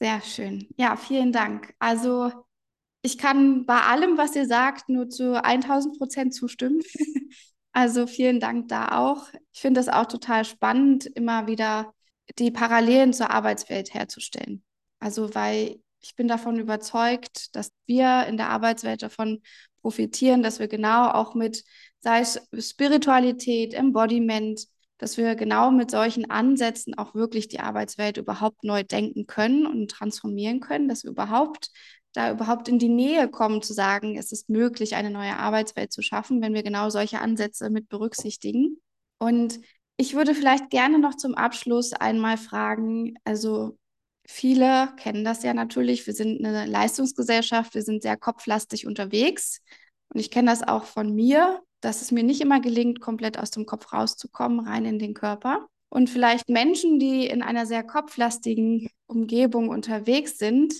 [0.00, 0.66] Sehr schön.
[0.76, 1.72] Ja, vielen Dank.
[1.78, 2.32] Also
[3.02, 6.80] ich kann bei allem, was ihr sagt, nur zu 1000 Prozent zustimmen.
[7.72, 9.28] also vielen Dank da auch.
[9.52, 11.93] Ich finde das auch total spannend, immer wieder
[12.38, 14.62] die Parallelen zur Arbeitswelt herzustellen.
[14.98, 19.42] Also weil ich bin davon überzeugt, dass wir in der Arbeitswelt davon
[19.80, 21.64] profitieren, dass wir genau auch mit,
[22.00, 24.66] sei es Spiritualität, Embodiment,
[24.98, 29.90] dass wir genau mit solchen Ansätzen auch wirklich die Arbeitswelt überhaupt neu denken können und
[29.90, 31.70] transformieren können, dass wir überhaupt
[32.14, 36.00] da überhaupt in die Nähe kommen zu sagen, es ist möglich, eine neue Arbeitswelt zu
[36.00, 38.80] schaffen, wenn wir genau solche Ansätze mit berücksichtigen.
[39.18, 39.58] Und
[39.96, 43.78] ich würde vielleicht gerne noch zum Abschluss einmal fragen, also
[44.26, 49.60] viele kennen das ja natürlich, wir sind eine Leistungsgesellschaft, wir sind sehr kopflastig unterwegs
[50.08, 53.50] und ich kenne das auch von mir, dass es mir nicht immer gelingt, komplett aus
[53.50, 55.66] dem Kopf rauszukommen, rein in den Körper.
[55.90, 60.74] Und vielleicht Menschen, die in einer sehr kopflastigen Umgebung unterwegs sind,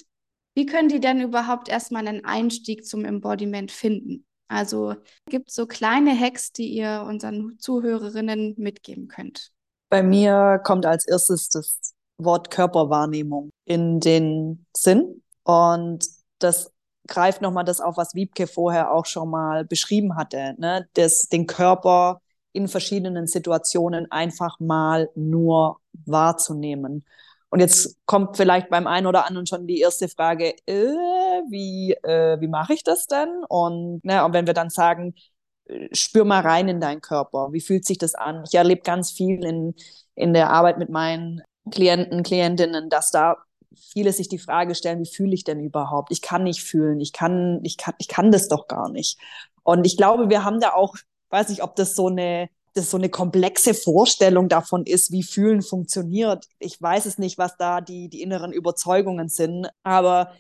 [0.57, 4.25] wie können die denn überhaupt erstmal einen Einstieg zum Embodiment finden?
[4.49, 4.95] Also
[5.29, 9.51] gibt es so kleine Hacks, die ihr unseren Zuhörerinnen mitgeben könnt?
[9.89, 15.23] Bei mir kommt als erstes das Wort Körperwahrnehmung in den Sinn.
[15.45, 16.07] Und
[16.39, 16.73] das
[17.07, 20.89] greift nochmal das auf, was Wiebke vorher auch schon mal beschrieben hatte, ne?
[20.95, 22.21] das, den Körper
[22.53, 27.05] in verschiedenen Situationen einfach mal nur wahrzunehmen.
[27.51, 30.87] Und jetzt kommt vielleicht beim einen oder anderen schon die erste Frage, äh,
[31.51, 33.29] wie, äh, wie mache ich das denn?
[33.49, 35.15] Und, ne, und wenn wir dann sagen,
[35.67, 38.45] äh, spür mal rein in deinen Körper, wie fühlt sich das an?
[38.47, 39.75] Ich erlebe ganz viel in,
[40.15, 43.37] in der Arbeit mit meinen Klienten, Klientinnen, dass da
[43.75, 46.13] viele sich die Frage stellen, wie fühle ich denn überhaupt?
[46.13, 49.19] Ich kann nicht fühlen, ich kann, ich kann, ich kann das doch gar nicht.
[49.63, 50.97] Und ich glaube, wir haben da auch,
[51.31, 55.63] weiß nicht, ob das so eine, das so eine komplexe Vorstellung davon ist, wie Fühlen
[55.63, 56.47] funktioniert.
[56.59, 60.33] Ich weiß es nicht, was da die, die inneren Überzeugungen sind, aber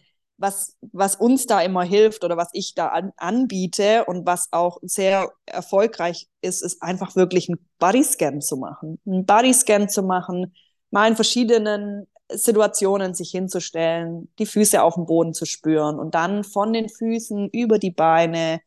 [0.44, 4.78] was, was uns da immer hilft oder was ich da an, anbiete und was auch
[4.82, 9.00] sehr erfolgreich ist, ist einfach wirklich einen Bodyscan zu machen.
[9.06, 10.54] Einen Bodyscan zu machen,
[10.90, 16.44] mal in verschiedenen Situationen sich hinzustellen, die Füße auf dem Boden zu spüren und dann
[16.44, 18.60] von den Füßen über die Beine,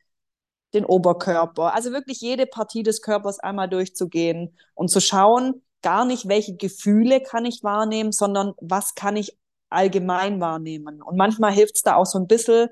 [0.73, 6.27] den Oberkörper, also wirklich jede Partie des Körpers einmal durchzugehen und zu schauen, gar nicht,
[6.27, 9.37] welche Gefühle kann ich wahrnehmen, sondern was kann ich
[9.69, 11.01] allgemein wahrnehmen.
[11.01, 12.69] Und manchmal hilft es da auch so ein bisschen,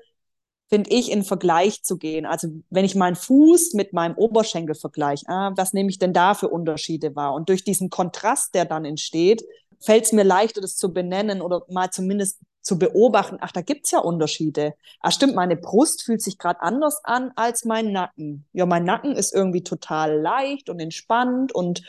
[0.68, 2.26] finde ich, in Vergleich zu gehen.
[2.26, 6.34] Also wenn ich meinen Fuß mit meinem Oberschenkel vergleiche, ah, was nehme ich denn da
[6.34, 7.34] für Unterschiede wahr?
[7.34, 9.44] Und durch diesen Kontrast, der dann entsteht,
[9.80, 13.92] fällt es mir leichter, das zu benennen oder mal zumindest zu beobachten, ach, da gibt's
[13.92, 14.74] ja Unterschiede.
[15.00, 18.44] Ah, stimmt, meine Brust fühlt sich gerade anders an als mein Nacken.
[18.52, 21.82] Ja, mein Nacken ist irgendwie total leicht und entspannt und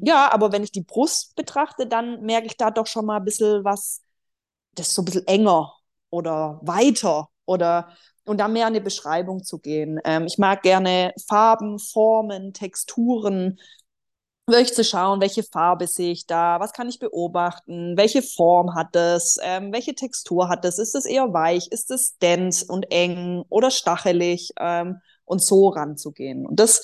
[0.00, 3.24] ja, aber wenn ich die Brust betrachte, dann merke ich da doch schon mal ein
[3.24, 4.02] bisschen was,
[4.74, 5.74] das ist so ein bisschen enger
[6.10, 7.88] oder weiter oder
[8.26, 10.00] und da mehr eine Beschreibung zu gehen.
[10.04, 13.58] Ähm, ich mag gerne Farben, Formen, Texturen,
[14.46, 18.94] wirklich zu schauen, welche Farbe sehe ich da, was kann ich beobachten, welche Form hat
[18.94, 23.44] es, ähm, welche Textur hat es, ist es eher weich, ist es dense und eng
[23.48, 26.46] oder stachelig ähm, und so ranzugehen.
[26.46, 26.82] Und das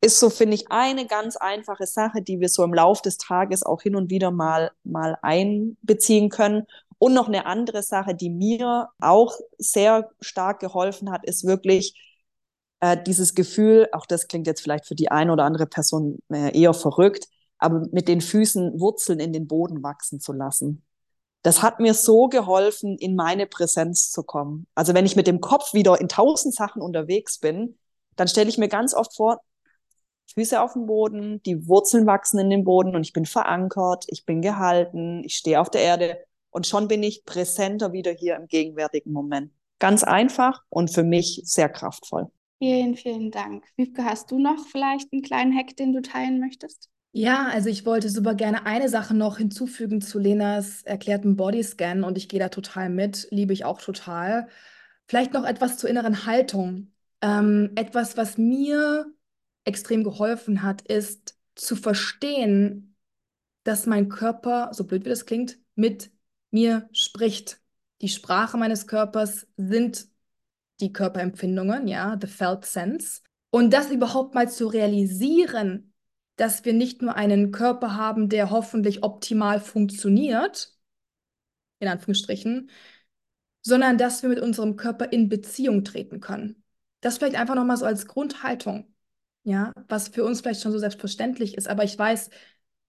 [0.00, 3.62] ist so, finde ich, eine ganz einfache Sache, die wir so im Lauf des Tages
[3.62, 6.64] auch hin und wieder mal, mal einbeziehen können.
[7.04, 12.00] Und noch eine andere Sache, die mir auch sehr stark geholfen hat, ist wirklich
[12.80, 16.58] äh, dieses Gefühl, auch das klingt jetzt vielleicht für die eine oder andere Person äh,
[16.58, 17.26] eher verrückt,
[17.58, 20.82] aber mit den Füßen Wurzeln in den Boden wachsen zu lassen.
[21.42, 24.66] Das hat mir so geholfen, in meine Präsenz zu kommen.
[24.74, 27.76] Also wenn ich mit dem Kopf wieder in tausend Sachen unterwegs bin,
[28.16, 29.42] dann stelle ich mir ganz oft vor,
[30.32, 34.24] Füße auf dem Boden, die Wurzeln wachsen in den Boden und ich bin verankert, ich
[34.24, 36.16] bin gehalten, ich stehe auf der Erde
[36.54, 39.50] und schon bin ich präsenter wieder hier im gegenwärtigen Moment.
[39.80, 42.30] Ganz einfach und für mich sehr kraftvoll.
[42.58, 43.64] Vielen, vielen Dank.
[43.76, 46.88] Wiebke, hast du noch vielleicht einen kleinen Hack, den du teilen möchtest?
[47.10, 52.16] Ja, also ich wollte super gerne eine Sache noch hinzufügen zu Lenas erklärten Bodyscan und
[52.16, 54.46] ich gehe da total mit, liebe ich auch total.
[55.08, 56.92] Vielleicht noch etwas zur inneren Haltung.
[57.20, 59.06] Ähm, etwas, was mir
[59.64, 62.96] extrem geholfen hat, ist zu verstehen,
[63.64, 66.13] dass mein Körper, so blöd wie das klingt, mit
[66.54, 67.60] mir spricht.
[68.00, 70.06] Die Sprache meines Körpers sind
[70.80, 73.20] die Körperempfindungen, ja, the felt sense.
[73.50, 75.92] Und das überhaupt mal zu realisieren,
[76.36, 80.72] dass wir nicht nur einen Körper haben, der hoffentlich optimal funktioniert,
[81.78, 82.70] in Anführungsstrichen,
[83.62, 86.62] sondern dass wir mit unserem Körper in Beziehung treten können.
[87.00, 88.92] Das vielleicht einfach nochmal so als Grundhaltung,
[89.44, 92.30] ja, was für uns vielleicht schon so selbstverständlich ist, aber ich weiß,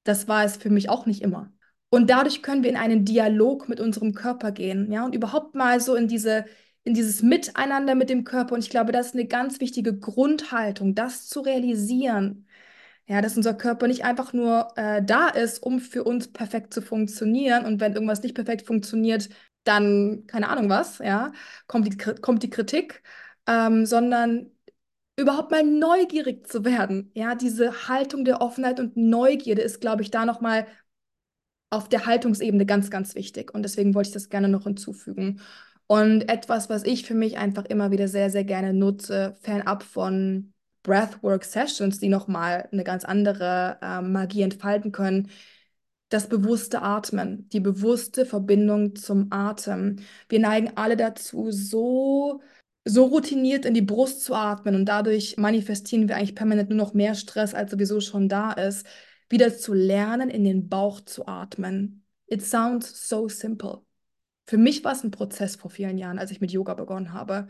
[0.03, 1.54] das war es für mich auch nicht immer.
[1.95, 5.79] Und dadurch können wir in einen Dialog mit unserem Körper gehen, ja, und überhaupt mal
[5.79, 6.45] so in diese
[6.83, 8.53] in dieses Miteinander mit dem Körper.
[8.53, 12.47] Und ich glaube, das ist eine ganz wichtige Grundhaltung, das zu realisieren.
[13.07, 16.81] Ja, dass unser Körper nicht einfach nur äh, da ist, um für uns perfekt zu
[16.81, 17.65] funktionieren.
[17.65, 19.29] Und wenn irgendwas nicht perfekt funktioniert,
[19.63, 21.31] dann keine Ahnung was, ja,
[21.67, 23.03] kommt die, kommt die Kritik,
[23.47, 24.51] ähm, sondern
[25.17, 27.11] überhaupt mal neugierig zu werden.
[27.15, 30.67] Ja, diese Haltung der Offenheit und Neugierde ist, glaube ich, da nochmal
[31.75, 33.53] auf der Haltungsebene ganz, ganz wichtig.
[33.53, 35.41] Und deswegen wollte ich das gerne noch hinzufügen.
[35.87, 40.53] Und etwas, was ich für mich einfach immer wieder sehr, sehr gerne nutze, fernab von
[40.83, 45.29] Breathwork-Sessions, die nochmal eine ganz andere äh, Magie entfalten können,
[46.09, 49.97] das bewusste Atmen, die bewusste Verbindung zum Atem.
[50.29, 52.41] Wir neigen alle dazu, so,
[52.85, 56.93] so routiniert in die Brust zu atmen und dadurch manifestieren wir eigentlich permanent nur noch
[56.93, 58.85] mehr Stress, als sowieso schon da ist.
[59.29, 62.05] Wieder zu lernen, in den Bauch zu atmen.
[62.27, 63.81] It sounds so simple.
[64.45, 67.47] Für mich war es ein Prozess vor vielen Jahren, als ich mit Yoga begonnen habe.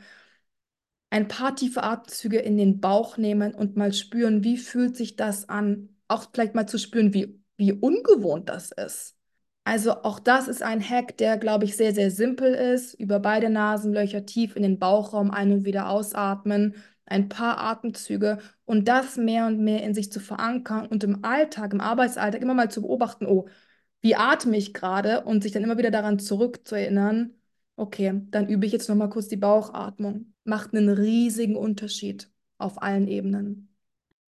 [1.09, 5.47] Ein paar tiefe Atemzüge in den Bauch nehmen und mal spüren, wie fühlt sich das
[5.49, 5.89] an.
[6.07, 9.15] Auch vielleicht mal zu spüren, wie, wie ungewohnt das ist.
[9.63, 12.93] Also auch das ist ein Hack, der, glaube ich, sehr, sehr simpel ist.
[12.93, 16.76] Über beide Nasenlöcher tief in den Bauchraum ein- und wieder ausatmen.
[17.06, 21.74] Ein paar Atemzüge und das mehr und mehr in sich zu verankern und im Alltag,
[21.74, 23.47] im Arbeitsalltag immer mal zu beobachten, oh,
[24.01, 27.34] wie atme ich gerade und sich dann immer wieder daran zurückzuerinnern,
[27.76, 30.34] okay, dann übe ich jetzt nochmal kurz die Bauchatmung.
[30.43, 33.76] Macht einen riesigen Unterschied auf allen Ebenen.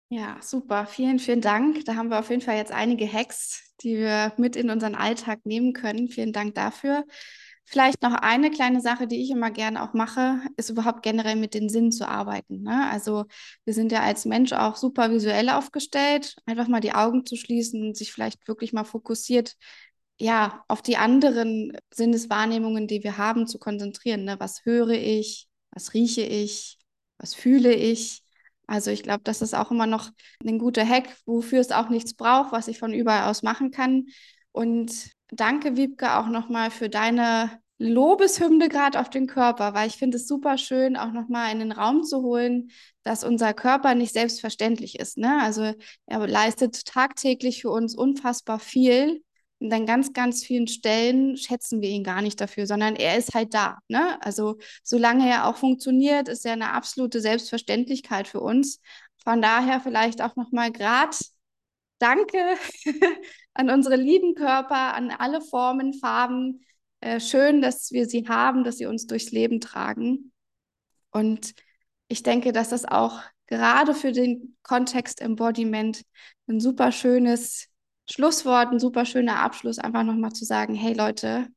[0.10, 0.86] Ja, super.
[0.86, 1.84] Vielen, vielen Dank.
[1.86, 5.46] Da haben wir auf jeden Fall jetzt einige Hacks, die wir mit in unseren Alltag
[5.46, 6.08] nehmen können.
[6.08, 7.06] Vielen Dank dafür.
[7.68, 11.56] Vielleicht noch eine kleine Sache, die ich immer gerne auch mache, ist überhaupt generell mit
[11.56, 12.62] den Sinnen zu arbeiten.
[12.62, 12.88] Ne?
[12.92, 13.26] Also
[13.66, 16.36] wir sind ja als Mensch auch super visuell aufgestellt.
[16.46, 19.56] Einfach mal die Augen zu schließen und sich vielleicht wirklich mal fokussiert,
[20.20, 24.24] ja, auf die anderen Sinneswahrnehmungen, die wir haben, zu konzentrieren.
[24.24, 24.40] Ne?
[24.40, 25.48] Was höre ich?
[25.72, 26.78] Was rieche ich?
[27.18, 28.22] Was fühle ich?
[28.68, 30.12] Also ich glaube, das ist auch immer noch
[30.46, 34.06] ein guter Hack, wofür es auch nichts braucht, was ich von überall aus machen kann.
[34.52, 40.18] Und danke, Wiebke, auch nochmal für deine Lobeshymne gerade auf den Körper, weil ich finde
[40.18, 42.72] es super schön, auch nochmal in den Raum zu holen,
[43.04, 45.18] dass unser Körper nicht selbstverständlich ist.
[45.18, 45.42] Ne?
[45.42, 45.74] Also
[46.06, 49.24] er leistet tagtäglich für uns unfassbar viel.
[49.60, 53.34] Und an ganz, ganz vielen Stellen schätzen wir ihn gar nicht dafür, sondern er ist
[53.34, 53.80] halt da.
[53.88, 54.22] Ne?
[54.22, 58.80] Also solange er auch funktioniert, ist er eine absolute Selbstverständlichkeit für uns.
[59.24, 61.16] Von daher vielleicht auch nochmal gerade
[62.00, 62.58] Danke
[63.56, 66.66] an unsere lieben Körper, an alle Formen, Farben.
[67.00, 70.32] Äh, schön, dass wir sie haben, dass sie uns durchs Leben tragen.
[71.12, 71.54] Und
[72.08, 76.04] ich denke, dass das auch gerade für den Kontext Embodiment
[76.48, 77.68] ein super schönes
[78.10, 81.48] Schlusswort, ein super schöner Abschluss, einfach nochmal zu sagen, hey Leute,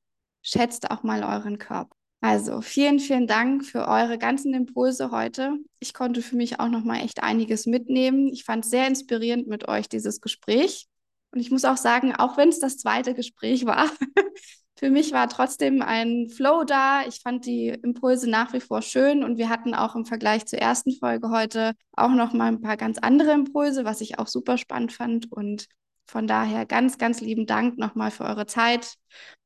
[0.43, 1.95] schätzt auch mal euren Körper.
[2.21, 5.57] Also vielen, vielen Dank für eure ganzen Impulse heute.
[5.79, 8.29] Ich konnte für mich auch noch mal echt einiges mitnehmen.
[8.29, 10.88] Ich fand es sehr inspirierend mit euch dieses Gespräch.
[11.31, 13.87] Und ich muss auch sagen, auch wenn es das zweite Gespräch war,
[14.79, 17.03] für mich war trotzdem ein Flow da.
[17.07, 20.61] Ich fand die Impulse nach wie vor schön und wir hatten auch im Vergleich zur
[20.61, 24.57] ersten Folge heute auch noch mal ein paar ganz andere Impulse, was ich auch super
[24.57, 25.31] spannend fand.
[25.31, 25.67] Und
[26.07, 28.95] von daher ganz, ganz lieben Dank nochmal für eure Zeit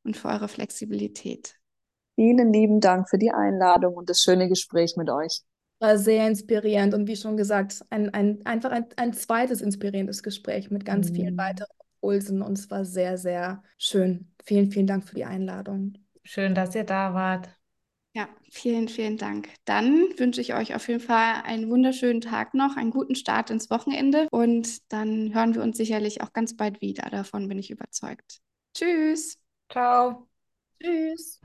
[0.05, 1.57] und für eure Flexibilität.
[2.15, 5.41] Vielen lieben Dank für die Einladung und das schöne Gespräch mit euch.
[5.83, 10.71] War sehr inspirierend und wie schon gesagt, ein, ein, einfach ein, ein zweites inspirierendes Gespräch
[10.71, 11.15] mit ganz mhm.
[11.17, 14.33] vielen weiteren Impulsen und es war sehr, sehr schön.
[14.45, 15.95] Vielen, vielen Dank für die Einladung.
[16.23, 17.49] Schön, dass ihr da wart.
[18.15, 19.49] Ja, vielen, vielen Dank.
[19.65, 23.69] Dann wünsche ich euch auf jeden Fall einen wunderschönen Tag noch, einen guten Start ins
[23.69, 27.11] Wochenende und dann hören wir uns sicherlich auch ganz bald wieder.
[27.11, 28.39] Davon bin ich überzeugt.
[28.73, 29.37] Tschüss.
[29.69, 30.29] Ciao.
[30.81, 31.41] Tschüss.